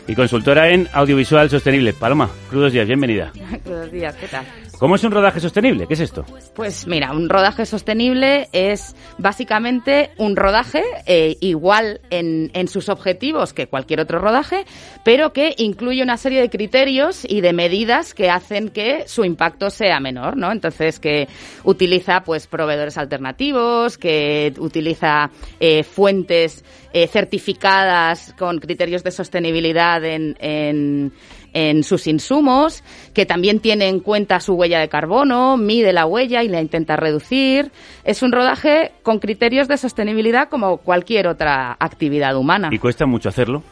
[0.07, 1.93] y consultora en audiovisual sostenible.
[1.93, 3.31] Paloma, crudos días, bienvenida.
[3.65, 4.45] Buenos días, ¿qué tal?
[4.81, 5.85] ¿Cómo es un rodaje sostenible?
[5.85, 6.25] ¿Qué es esto?
[6.55, 13.53] Pues mira, un rodaje sostenible es básicamente un rodaje eh, igual en, en sus objetivos
[13.53, 14.65] que cualquier otro rodaje,
[15.03, 19.69] pero que incluye una serie de criterios y de medidas que hacen que su impacto
[19.69, 20.51] sea menor, ¿no?
[20.51, 21.27] Entonces, que
[21.63, 25.29] utiliza pues proveedores alternativos, que utiliza
[25.59, 31.13] eh, fuentes eh, certificadas con criterios de sostenibilidad en, en,
[31.53, 32.83] en sus insumos,
[33.13, 36.95] que también tiene en cuenta su huella de carbono, mide la huella y la intenta
[36.95, 37.71] reducir.
[38.03, 42.69] Es un rodaje con criterios de sostenibilidad como cualquier otra actividad humana.
[42.71, 43.63] ¿Y cuesta mucho hacerlo?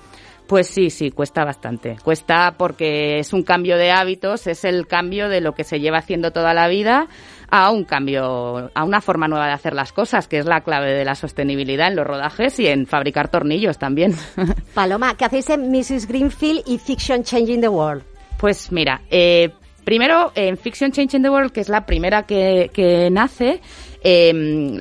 [0.50, 1.98] Pues sí, sí, cuesta bastante.
[2.04, 6.00] Cuesta porque es un cambio de hábitos, es el cambio de lo que se lleva
[6.00, 7.08] haciendo toda la vida
[7.52, 10.94] a un cambio, a una forma nueva de hacer las cosas, que es la clave
[10.94, 14.16] de la sostenibilidad en los rodajes y en fabricar tornillos también.
[14.74, 16.08] Paloma, ¿qué hacéis en Mrs.
[16.08, 18.04] Greenfield y Fiction Changing the World?
[18.38, 19.50] Pues mira, eh,
[19.84, 23.62] primero en Fiction Changing the World, que es la primera que, que nace,
[24.04, 24.32] eh,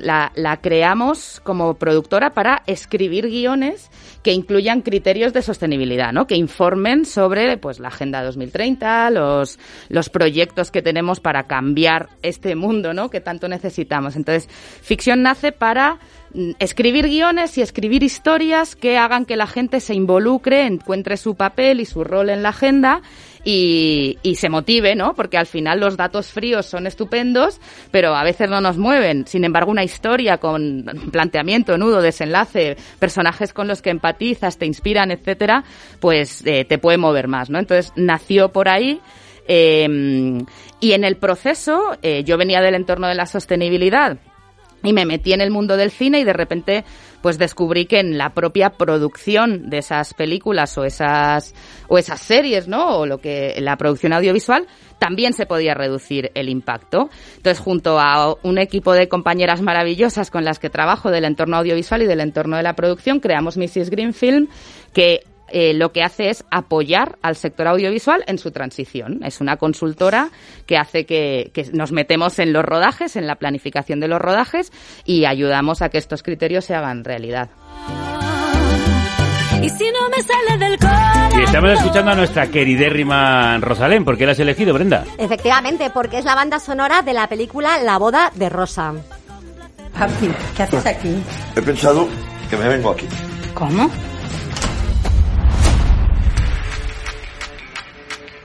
[0.01, 3.89] la, la, creamos como productora para escribir guiones
[4.29, 6.27] que incluyan criterios de sostenibilidad, ¿no?
[6.27, 9.57] Que informen sobre pues la Agenda 2030, los,
[9.87, 13.09] los proyectos que tenemos para cambiar este mundo, ¿no?
[13.09, 14.15] Que tanto necesitamos.
[14.15, 14.47] Entonces,
[14.83, 15.97] ficción nace para
[16.35, 21.33] mm, escribir guiones y escribir historias que hagan que la gente se involucre, encuentre su
[21.33, 23.01] papel y su rol en la agenda
[23.51, 25.13] y, se motive, ¿no?
[25.13, 27.59] Porque al final los datos fríos son estupendos,
[27.91, 29.25] pero a veces no nos mueven.
[29.27, 35.11] Sin embargo, una historia con planteamiento, nudo, desenlace, personajes con los que empatizas, te inspiran,
[35.11, 35.63] etcétera,
[35.99, 37.59] pues eh, te puede mover más, ¿no?
[37.59, 39.01] Entonces nació por ahí.
[39.47, 39.87] Eh,
[40.79, 44.19] y en el proceso, eh, yo venía del entorno de la sostenibilidad
[44.83, 46.85] y me metí en el mundo del cine y de repente
[47.21, 51.53] pues descubrí que en la propia producción de esas películas o esas
[51.87, 52.99] o esas series, ¿no?
[52.99, 54.67] O lo que la producción audiovisual
[54.99, 57.09] también se podía reducir el impacto.
[57.37, 62.01] Entonces, junto a un equipo de compañeras maravillosas con las que trabajo del entorno audiovisual
[62.01, 63.89] y del entorno de la producción, creamos Mrs.
[63.89, 64.47] Green Film,
[64.93, 69.19] que eh, lo que hace es apoyar al sector audiovisual en su transición.
[69.23, 70.29] Es una consultora
[70.65, 74.71] que hace que, que, nos metemos en los rodajes, en la planificación de los rodajes
[75.05, 77.49] y ayudamos a que estos criterios se hagan realidad.
[79.61, 80.77] Y si no me sale del
[81.37, 84.05] Y estamos escuchando a nuestra queridérrima Rosalén.
[84.05, 85.03] ¿Por qué la has elegido, Brenda?
[85.17, 88.93] Efectivamente, porque es la banda sonora de la película La boda de Rosa.
[89.97, 91.21] Papi, ¿qué haces aquí?
[91.57, 92.07] He pensado
[92.49, 93.05] que me vengo aquí.
[93.53, 93.89] ¿Cómo?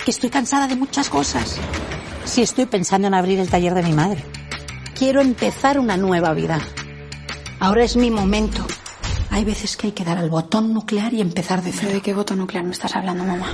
[0.05, 1.57] Que estoy cansada de muchas cosas.
[2.25, 4.23] Si estoy pensando en abrir el taller de mi madre.
[4.97, 6.61] Quiero empezar una nueva vida.
[7.59, 8.65] Ahora es mi momento.
[9.31, 11.93] Hay veces que hay que dar al botón nuclear y empezar de cero.
[11.93, 13.47] ¿De qué botón nuclear me estás hablando, mamá?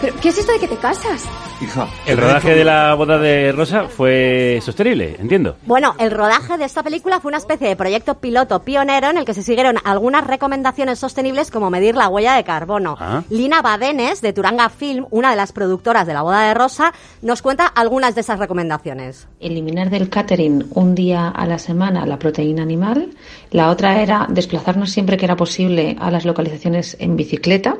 [0.00, 1.22] ¿Pero qué es esto de que te casas?
[1.60, 5.56] Hija, el rodaje de la boda de Rosa fue sostenible, entiendo.
[5.66, 9.24] Bueno, el rodaje de esta película fue una especie de proyecto piloto pionero en el
[9.24, 12.96] que se siguieron algunas recomendaciones sostenibles como medir la huella de carbono.
[13.00, 13.24] Ah.
[13.28, 16.92] Lina Badenes, de Turanga Film, una de las productoras de la boda de Rosa,
[17.22, 19.26] nos cuenta algunas de esas recomendaciones.
[19.40, 23.10] Eliminar del catering un día a la semana la proteína animal.
[23.50, 27.78] La otra era desplazarnos siempre que era posible a las localizaciones en bicicleta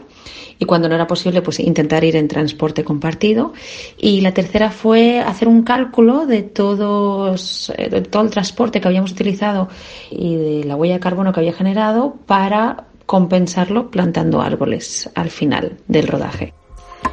[0.59, 3.53] y cuando no era posible pues intentar ir en transporte compartido
[3.97, 8.89] y la tercera fue hacer un cálculo de todos eh, de todo el transporte que
[8.89, 9.69] habíamos utilizado
[10.11, 15.79] y de la huella de carbono que había generado para compensarlo plantando árboles al final
[15.89, 16.53] del rodaje.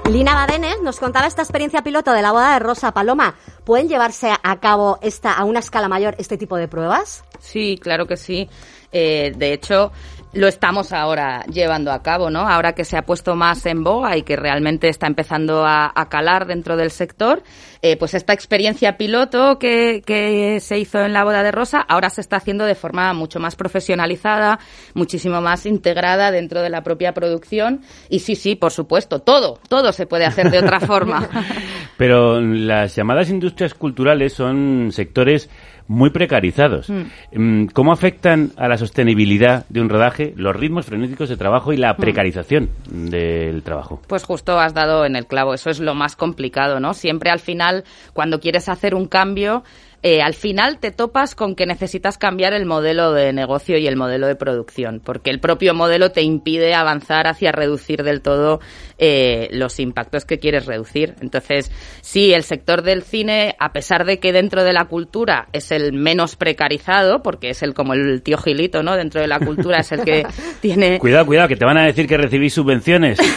[0.10, 3.36] Lina Badenes nos contaba esta experiencia piloto de la boda de Rosa Paloma.
[3.64, 7.24] ¿Pueden llevarse a cabo esta, a una escala mayor este tipo de pruebas?
[7.40, 8.48] Sí, claro que sí.
[8.92, 9.92] Eh, de hecho,
[10.36, 12.48] lo estamos ahora llevando a cabo, ¿no?
[12.48, 16.10] Ahora que se ha puesto más en boga y que realmente está empezando a, a
[16.10, 17.42] calar dentro del sector,
[17.88, 22.10] eh, pues esta experiencia piloto que, que, se hizo en la boda de Rosa ahora
[22.10, 24.58] se está haciendo de forma mucho más profesionalizada,
[24.96, 27.82] muchísimo más integrada dentro de la propia producción.
[28.10, 31.30] Y sí, sí, por supuesto, todo, todo se puede hacer de otra forma.
[31.98, 35.48] Pero las llamadas industrias culturales son sectores
[35.88, 36.90] muy precarizados.
[36.90, 37.68] Mm.
[37.74, 41.96] ¿Cómo afectan a la sostenibilidad de un rodaje los ritmos frenéticos de trabajo y la
[41.96, 43.06] precarización mm.
[43.08, 44.02] del trabajo?
[44.08, 46.94] Pues justo has dado en el clavo, eso es lo más complicado, ¿no?
[46.94, 47.75] Siempre al final,
[48.14, 49.64] cuando quieres hacer un cambio,
[50.08, 53.96] eh, al final te topas con que necesitas cambiar el modelo de negocio y el
[53.96, 58.60] modelo de producción, porque el propio modelo te impide avanzar hacia reducir del todo
[58.98, 61.16] eh, los impactos que quieres reducir.
[61.22, 61.72] Entonces,
[62.02, 65.94] sí, el sector del cine, a pesar de que dentro de la cultura es el
[65.94, 68.96] menos precarizado, porque es el como el tío Gilito, ¿no?
[68.96, 70.26] Dentro de la cultura es el que
[70.62, 71.00] tiene...
[71.00, 73.20] Cuidado, cuidado, que te van a decir que recibís subvenciones.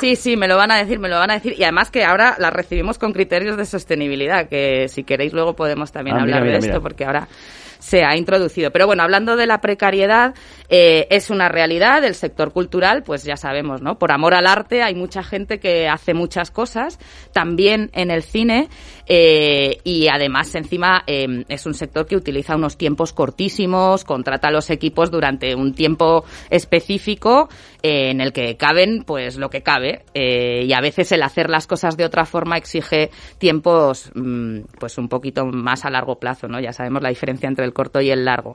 [0.00, 1.54] Sí, sí, me lo van a decir, me lo van a decir.
[1.56, 5.92] Y además que ahora las recibimos con criterios de sostenibilidad, que si queréis luego podemos
[5.92, 6.80] también Ah, mira, hablar mira, de esto, mira.
[6.80, 7.28] porque ahora
[7.82, 8.70] se ha introducido.
[8.70, 10.34] Pero bueno, hablando de la precariedad,
[10.68, 13.98] eh, es una realidad del sector cultural, pues ya sabemos, ¿no?
[13.98, 17.00] Por amor al arte hay mucha gente que hace muchas cosas,
[17.32, 18.68] también en el cine,
[19.06, 24.50] eh, y además encima eh, es un sector que utiliza unos tiempos cortísimos, contrata a
[24.50, 27.48] los equipos durante un tiempo específico
[27.82, 31.50] eh, en el que caben pues lo que cabe eh, y a veces el hacer
[31.50, 36.46] las cosas de otra forma exige tiempos mm, pues un poquito más a largo plazo,
[36.46, 36.60] ¿no?
[36.60, 38.54] Ya sabemos la diferencia entre el corto y el largo.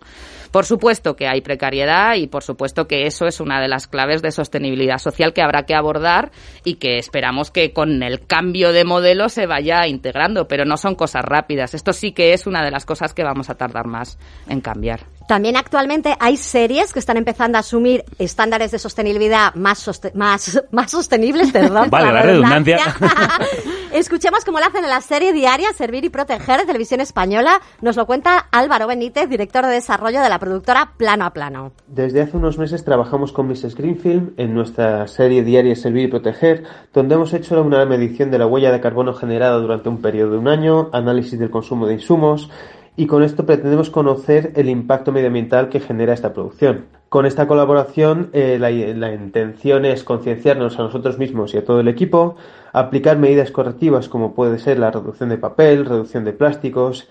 [0.52, 4.22] Por supuesto que hay precariedad y por supuesto que eso es una de las claves
[4.22, 6.32] de sostenibilidad social que habrá que abordar
[6.64, 10.96] y que esperamos que con el cambio de modelo se vaya integrando, pero no son
[10.96, 11.74] cosas rápidas.
[11.74, 14.20] Esto sí que es una de las cosas que vamos a tardar más
[14.50, 15.17] en cambiar.
[15.28, 20.64] También actualmente hay series que están empezando a asumir estándares de sostenibilidad más, soste- más,
[20.72, 21.90] más sostenibles, perdón.
[21.90, 22.78] Vale, la redundancia.
[23.94, 27.60] Escuchemos cómo lo hacen en la serie diaria Servir y Proteger de Televisión Española.
[27.82, 31.72] Nos lo cuenta Álvaro Benítez, director de desarrollo de la productora Plano a Plano.
[31.88, 33.76] Desde hace unos meses trabajamos con Mrs.
[33.76, 36.64] Greenfield en nuestra serie diaria Servir y Proteger,
[36.94, 40.38] donde hemos hecho una medición de la huella de carbono generada durante un periodo de
[40.38, 42.50] un año, análisis del consumo de insumos,
[42.98, 46.86] y con esto pretendemos conocer el impacto medioambiental que genera esta producción.
[47.10, 51.80] Con esta colaboración, eh, la, la intención es concienciarnos a nosotros mismos y a todo
[51.80, 52.36] el equipo,
[52.74, 57.08] aplicar medidas correctivas como puede ser la reducción de papel, reducción de plásticos,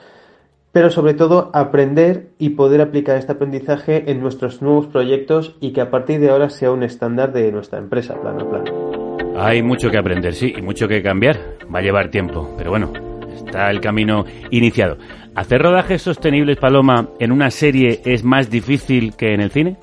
[0.73, 5.81] pero sobre todo aprender y poder aplicar este aprendizaje en nuestros nuevos proyectos y que
[5.81, 9.39] a partir de ahora sea un estándar de nuestra empresa, plano a plano.
[9.39, 11.39] Hay mucho que aprender, sí, y mucho que cambiar.
[11.75, 12.93] Va a llevar tiempo, pero bueno,
[13.35, 14.99] está el camino iniciado.
[15.37, 19.77] ¿Hacer rodajes sostenibles, Paloma, en una serie es más difícil que en el cine?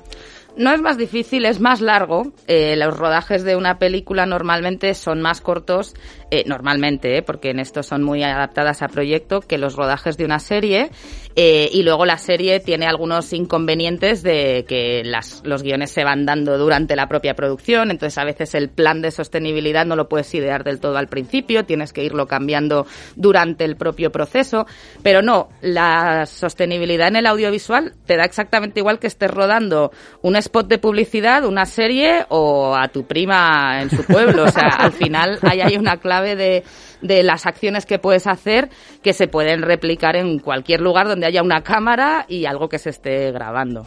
[0.56, 2.32] No es más difícil, es más largo.
[2.46, 5.94] Eh, los rodajes de una película normalmente son más cortos,
[6.30, 10.24] eh, normalmente, eh, porque en esto son muy adaptadas a proyecto, que los rodajes de
[10.24, 10.90] una serie.
[11.36, 16.26] Eh, y luego la serie tiene algunos inconvenientes de que las, los guiones se van
[16.26, 20.32] dando durante la propia producción, entonces a veces el plan de sostenibilidad no lo puedes
[20.32, 22.86] idear del todo al principio, tienes que irlo cambiando
[23.16, 24.66] durante el propio proceso,
[25.02, 29.90] pero no, la sostenibilidad en el audiovisual te da exactamente igual que estés rodando
[30.22, 34.68] un spot de publicidad, una serie o a tu prima en su pueblo, o sea,
[34.68, 36.64] al final ahí hay una clave de
[37.04, 38.70] de las acciones que puedes hacer
[39.02, 42.90] que se pueden replicar en cualquier lugar donde haya una cámara y algo que se
[42.90, 43.86] esté grabando.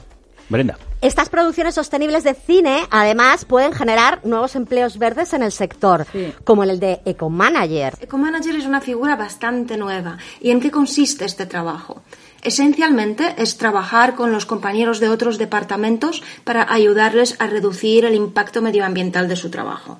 [0.49, 0.77] Brenda.
[1.01, 6.05] Estas producciones sostenibles de cine, además, pueden generar nuevos empleos verdes en el sector,
[6.45, 7.95] como el de Ecomanager.
[7.99, 10.17] Ecomanager es una figura bastante nueva.
[10.39, 12.01] ¿Y en qué consiste este trabajo?
[12.43, 18.61] Esencialmente es trabajar con los compañeros de otros departamentos para ayudarles a reducir el impacto
[18.61, 19.99] medioambiental de su trabajo.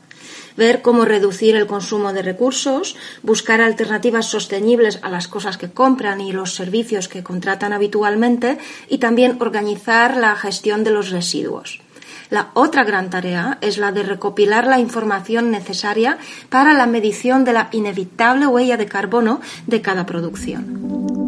[0.55, 6.19] Ver cómo reducir el consumo de recursos, buscar alternativas sostenibles a las cosas que compran
[6.19, 8.57] y los servicios que contratan habitualmente
[8.89, 11.81] y también organizar la gestión de los residuos.
[12.29, 16.17] La otra gran tarea es la de recopilar la información necesaria
[16.49, 21.26] para la medición de la inevitable huella de carbono de cada producción.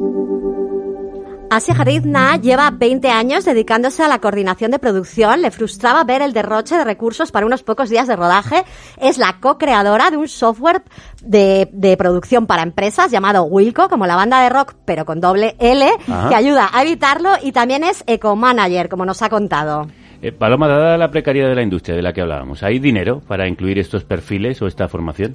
[1.52, 5.42] Asia Haridna lleva 20 años dedicándose a la coordinación de producción.
[5.42, 8.64] Le frustraba ver el derroche de recursos para unos pocos días de rodaje.
[9.02, 10.84] Es la co-creadora de un software
[11.24, 15.56] de, de, producción para empresas llamado Wilco, como la banda de rock, pero con doble
[15.60, 16.30] L, Ajá.
[16.30, 17.32] que ayuda a evitarlo.
[17.42, 19.88] Y también es eco-manager, como nos ha contado.
[20.22, 23.48] Eh, Paloma, dada la precariedad de la industria de la que hablábamos, ¿hay dinero para
[23.48, 25.34] incluir estos perfiles o esta formación?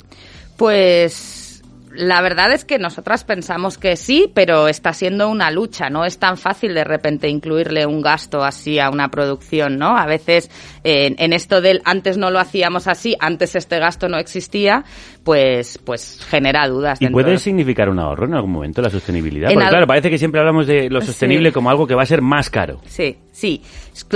[0.57, 1.44] Pues
[1.97, 5.91] la verdad es que nosotras pensamos que sí, pero está siendo una lucha.
[5.91, 9.97] No es tan fácil de repente incluirle un gasto así a una producción, ¿no?
[9.97, 10.51] A veces
[10.83, 14.85] eh, en esto del antes no lo hacíamos así, antes este gasto no existía,
[15.23, 17.01] pues pues genera dudas.
[17.01, 19.51] ¿Y puede de- significar un ahorro en algún momento la sostenibilidad?
[19.51, 21.09] En Porque al- claro, parece que siempre hablamos de lo Sí.
[21.09, 22.81] sostenible como algo que va a ser más caro.
[22.87, 23.63] Sí, sí,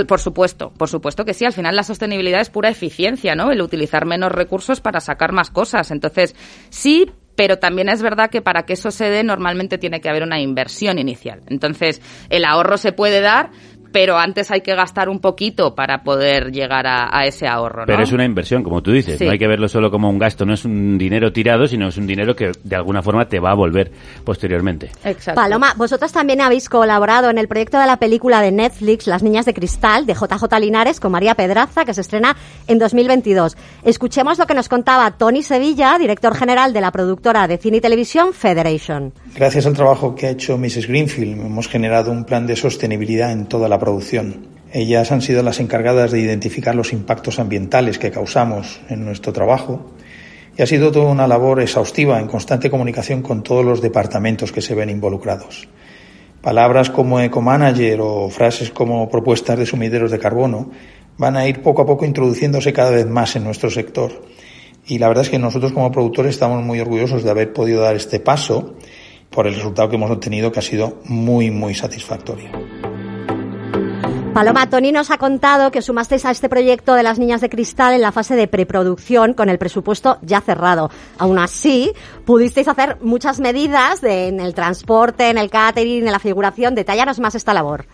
[0.07, 1.45] por supuesto, por supuesto que sí.
[1.45, 3.51] Al final la sostenibilidad es pura eficiencia, ¿no?
[3.51, 5.91] El utilizar menos recursos para sacar más cosas.
[5.91, 6.35] Entonces,
[6.69, 7.09] sí,
[7.39, 10.41] pero también es verdad que para que eso se dé normalmente tiene que haber una
[10.41, 11.39] inversión inicial.
[11.47, 13.51] Entonces, el ahorro se puede dar
[13.91, 17.81] pero antes hay que gastar un poquito para poder llegar a, a ese ahorro.
[17.81, 17.85] ¿no?
[17.87, 19.17] Pero es una inversión, como tú dices.
[19.17, 19.25] Sí.
[19.25, 20.45] No hay que verlo solo como un gasto.
[20.45, 23.51] No es un dinero tirado, sino es un dinero que de alguna forma te va
[23.51, 23.91] a volver
[24.23, 24.91] posteriormente.
[25.03, 25.39] Exacto.
[25.39, 29.45] Paloma, vosotros también habéis colaborado en el proyecto de la película de Netflix Las Niñas
[29.45, 32.35] de Cristal de JJ Linares con María Pedraza, que se estrena
[32.67, 33.57] en 2022.
[33.83, 37.81] Escuchemos lo que nos contaba Tony Sevilla, director general de la productora de cine y
[37.81, 39.13] televisión Federation.
[39.35, 40.87] Gracias al trabajo que ha hecho Mrs.
[40.87, 44.47] Greenfield, hemos generado un plan de sostenibilidad en toda la producción.
[44.73, 49.91] Ellas han sido las encargadas de identificar los impactos ambientales que causamos en nuestro trabajo
[50.57, 54.61] y ha sido toda una labor exhaustiva en constante comunicación con todos los departamentos que
[54.61, 55.69] se ven involucrados.
[56.41, 60.71] Palabras como ecomanager o frases como propuestas de sumideros de carbono
[61.17, 64.11] van a ir poco a poco introduciéndose cada vez más en nuestro sector.
[64.87, 67.95] Y la verdad es que nosotros como productores estamos muy orgullosos de haber podido dar
[67.95, 68.75] este paso
[69.29, 72.49] por el resultado que hemos obtenido que ha sido muy, muy satisfactorio.
[74.33, 77.93] Paloma, Tony nos ha contado que sumasteis a este proyecto de las Niñas de Cristal
[77.95, 80.89] en la fase de preproducción con el presupuesto ya cerrado.
[81.17, 81.91] Aún así,
[82.25, 86.75] pudisteis hacer muchas medidas de- en el transporte, en el catering, en la figuración.
[86.75, 87.85] Detállanos más esta labor.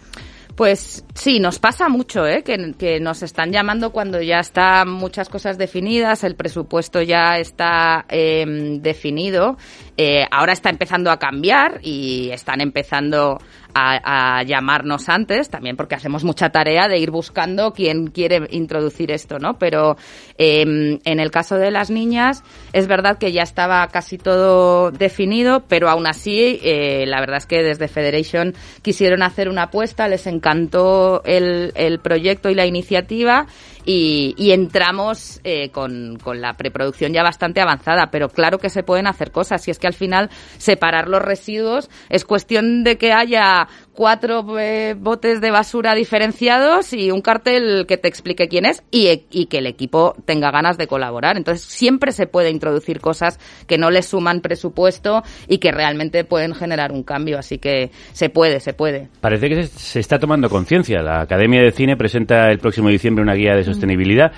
[0.55, 2.41] Pues sí, nos pasa mucho, ¿eh?
[2.41, 8.05] que, que nos están llamando cuando ya están muchas cosas definidas, el presupuesto ya está
[8.07, 9.57] eh, definido,
[9.97, 13.39] eh, ahora está empezando a cambiar y están empezando
[13.77, 19.37] a, llamarnos antes, también porque hacemos mucha tarea de ir buscando quién quiere introducir esto,
[19.37, 19.59] ¿no?
[19.59, 19.97] Pero
[20.37, 20.61] eh,
[21.03, 22.41] en el caso de las niñas,
[22.71, 27.45] es verdad que ya estaba casi todo definido, pero aún así, eh, la verdad es
[27.45, 33.47] que desde Federation quisieron hacer una apuesta, les encantó el proyecto y la iniciativa
[33.85, 38.83] y, y entramos eh, con, con la preproducción ya bastante avanzada, pero claro que se
[38.83, 39.67] pueden hacer cosas.
[39.67, 44.95] Y es que al final separar los residuos es cuestión de que haya cuatro eh,
[44.97, 49.59] botes de basura diferenciados y un cartel que te explique quién es y, y que
[49.59, 51.37] el equipo tenga ganas de colaborar.
[51.37, 56.53] Entonces siempre se puede introducir cosas que no le suman presupuesto y que realmente pueden
[56.53, 59.09] generar un cambio, así que se puede, se puede.
[59.21, 61.01] Parece que se, se está tomando conciencia.
[61.01, 64.31] La Academia de Cine presenta el próximo diciembre una guía de sostenibilidad.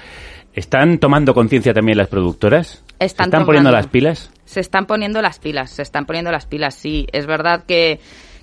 [0.53, 2.84] ¿Están tomando conciencia también las productoras?
[2.99, 4.32] ¿Se Están poniendo las pilas?
[4.45, 7.05] Se están poniendo las pilas, se están poniendo las pilas, sí.
[7.12, 7.99] Es verdad que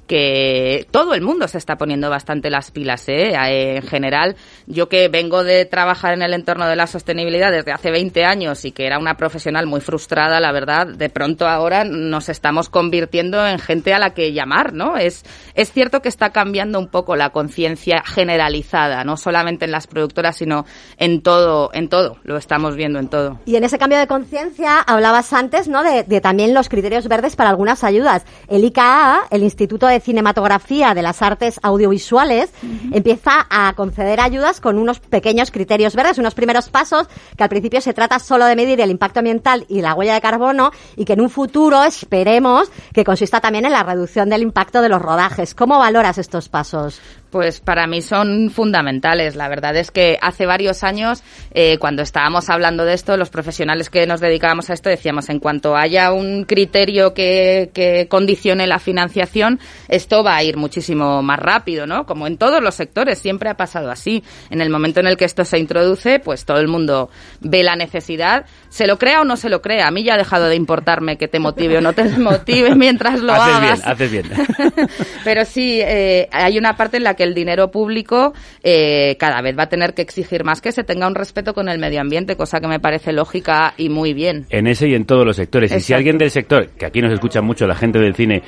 [0.06, 3.32] que todo el mundo se está poniendo bastante las pilas, ¿eh?
[3.34, 4.36] En general,
[4.66, 8.64] yo que vengo de trabajar en el entorno de la sostenibilidad desde hace 20 años
[8.64, 13.46] y que era una profesional muy frustrada, la verdad, de pronto ahora nos estamos convirtiendo
[13.46, 14.96] en gente a la que llamar, ¿no?
[14.96, 15.24] Es,
[15.54, 20.36] es cierto que está cambiando un poco la conciencia generalizada, no solamente en las productoras,
[20.36, 20.66] sino
[20.98, 23.40] en todo, en todo, lo estamos viendo en todo.
[23.46, 25.82] Y en ese cambio de conciencia hablabas antes, ¿no?
[25.82, 28.24] De, de también los criterios verdes para algunas ayudas.
[28.48, 32.50] El ICAA, el Instituto de Cinematografía de las Artes Audiovisuales,
[32.92, 37.80] empieza a conceder ayudas con unos pequeños criterios verdes, unos primeros pasos que al principio
[37.80, 41.14] se trata solo de medir el impacto ambiental y la huella de carbono y que
[41.14, 45.54] en un futuro esperemos que consista también en la reducción del impacto de los rodajes.
[45.54, 47.00] ¿Cómo valoras estos pasos?
[47.34, 49.34] Pues para mí son fundamentales.
[49.34, 53.90] La verdad es que hace varios años, eh, cuando estábamos hablando de esto, los profesionales
[53.90, 58.78] que nos dedicábamos a esto decíamos, en cuanto haya un criterio que, que condicione la
[58.78, 59.58] financiación,
[59.88, 62.06] esto va a ir muchísimo más rápido, ¿no?
[62.06, 64.22] Como en todos los sectores, siempre ha pasado así.
[64.48, 67.10] En el momento en el que esto se introduce, pues todo el mundo
[67.40, 69.86] ve la necesidad, se lo crea o no se lo crea.
[69.86, 73.20] A mí ya ha dejado de importarme que te motive o no te motive mientras
[73.20, 73.78] lo haces hagas.
[73.78, 74.88] bien, haces bien.
[75.24, 79.56] Pero sí, eh, hay una parte en la que el dinero público eh, cada vez
[79.56, 82.34] va a tener que exigir más que se tenga un respeto con el medio ambiente,
[82.34, 84.44] cosa que me parece lógica y muy bien.
[84.50, 85.70] En ese y en todos los sectores.
[85.70, 88.42] Y si alguien del sector, que aquí nos escucha mucho la gente del cine,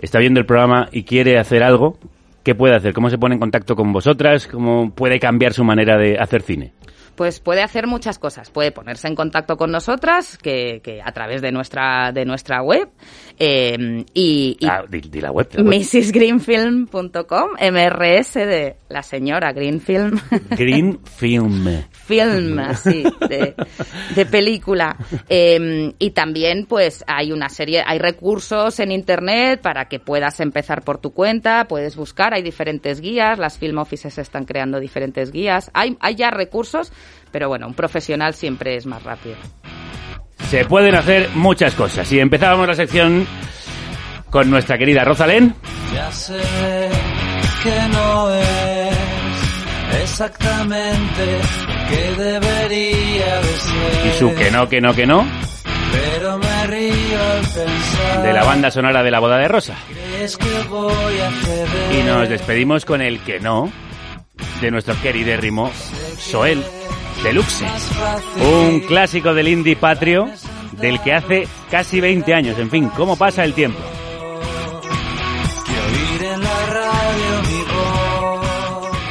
[0.00, 2.00] está viendo el programa y quiere hacer algo,
[2.42, 2.92] ¿qué puede hacer?
[2.94, 4.48] ¿Cómo se pone en contacto con vosotras?
[4.48, 6.72] ¿Cómo puede cambiar su manera de hacer cine?
[7.18, 8.48] Pues puede hacer muchas cosas.
[8.48, 12.90] Puede ponerse en contacto con nosotras, que, que a través de nuestra de nuestra web
[13.38, 15.48] eh, y, y Ah, di, di la web.
[15.58, 20.18] mrsgreenfilm.com, MRS de la señora Greenfilm.
[20.50, 21.66] Green Film.
[21.92, 23.54] film así de,
[24.14, 24.96] de película
[25.28, 30.82] Eh, y también pues hay una serie hay recursos en internet para que puedas empezar
[30.82, 35.70] por tu cuenta puedes buscar hay diferentes guías las film offices están creando diferentes guías
[35.74, 36.92] hay hay ya recursos
[37.30, 39.36] pero bueno un profesional siempre es más rápido
[40.48, 42.10] Se pueden hacer muchas cosas.
[42.12, 43.26] Y empezábamos la sección
[44.30, 45.54] con nuestra querida Rosalén.
[45.94, 46.40] Ya sé
[47.62, 51.40] que no es exactamente
[51.88, 54.06] que debería de ser.
[54.06, 55.26] Y su que no, que no, que no.
[55.90, 58.22] Pero me río al pensar.
[58.22, 59.74] De la banda sonora de la boda de Rosa.
[59.88, 62.00] Que voy a ceder.
[62.00, 63.72] Y nos despedimos con el que no
[64.60, 65.70] de nuestro queridérrimo
[66.18, 66.62] Soel
[67.22, 67.64] Deluxe.
[68.40, 70.28] Un clásico del indie patrio
[70.72, 72.58] del que hace casi 20 años.
[72.58, 73.80] En fin, ¿cómo pasa el tiempo?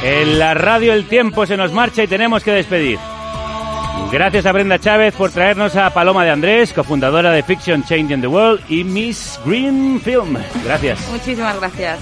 [0.02, 2.98] En la radio el tiempo se nos marcha y tenemos que despedir.
[4.10, 8.26] Gracias a Brenda Chávez por traernos a Paloma de Andrés, cofundadora de Fiction Changing the
[8.26, 10.38] World y Miss Green Film.
[10.64, 10.98] Gracias.
[11.10, 11.98] Muchísimas gracias.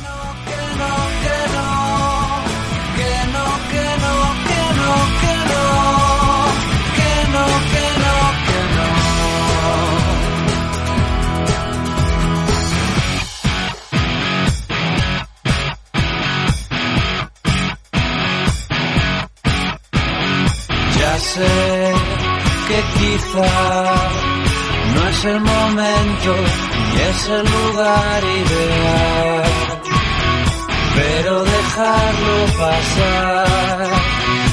[23.16, 23.94] Quizá
[24.94, 26.34] no es el momento
[26.92, 29.42] ni es el lugar ideal,
[30.96, 33.88] pero dejarlo pasar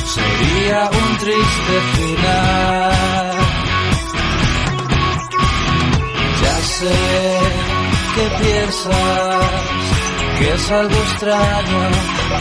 [0.05, 3.31] sería un triste final.
[6.41, 6.99] Ya sé
[8.15, 9.61] que piensas
[10.39, 11.83] que es algo extraño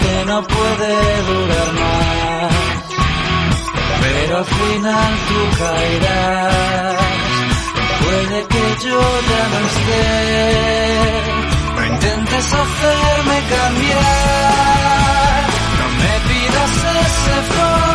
[0.02, 2.61] que no puede durar más
[4.02, 6.96] pero al final tú caerás.
[8.02, 8.98] Puede que yo
[9.30, 10.06] ya no esté,
[11.76, 15.42] no intentes hacerme cambiar,
[15.78, 16.72] no me pidas
[17.06, 17.92] ese favor.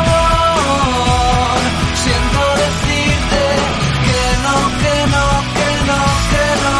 [2.04, 3.44] Siento decirte
[4.08, 5.26] que no, que no,
[5.58, 6.00] que no,
[6.32, 6.78] que no,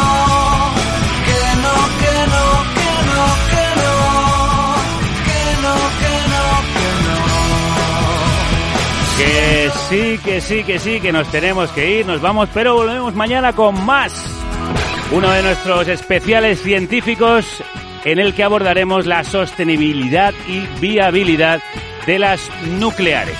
[9.18, 13.14] Que sí, que sí, que sí, que nos tenemos que ir, nos vamos, pero volvemos
[13.16, 14.12] mañana con más.
[15.10, 17.44] Uno de nuestros especiales científicos
[18.04, 21.60] en el que abordaremos la sostenibilidad y viabilidad
[22.06, 22.48] de las
[22.78, 23.36] nucleares.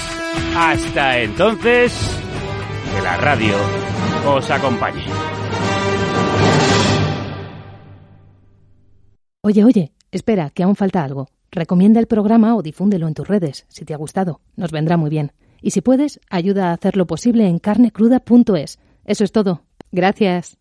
[0.56, 2.20] Hasta entonces,
[2.96, 3.54] que la radio
[4.26, 5.04] os acompañe.
[9.42, 11.28] Oye, oye, espera, que aún falta algo.
[11.52, 14.40] Recomienda el programa o difúndelo en tus redes, si te ha gustado.
[14.56, 15.32] Nos vendrá muy bien.
[15.62, 18.78] Y si puedes, ayuda a hacerlo posible en carnecruda.es.
[19.04, 19.62] Eso es todo.
[19.90, 20.57] Gracias.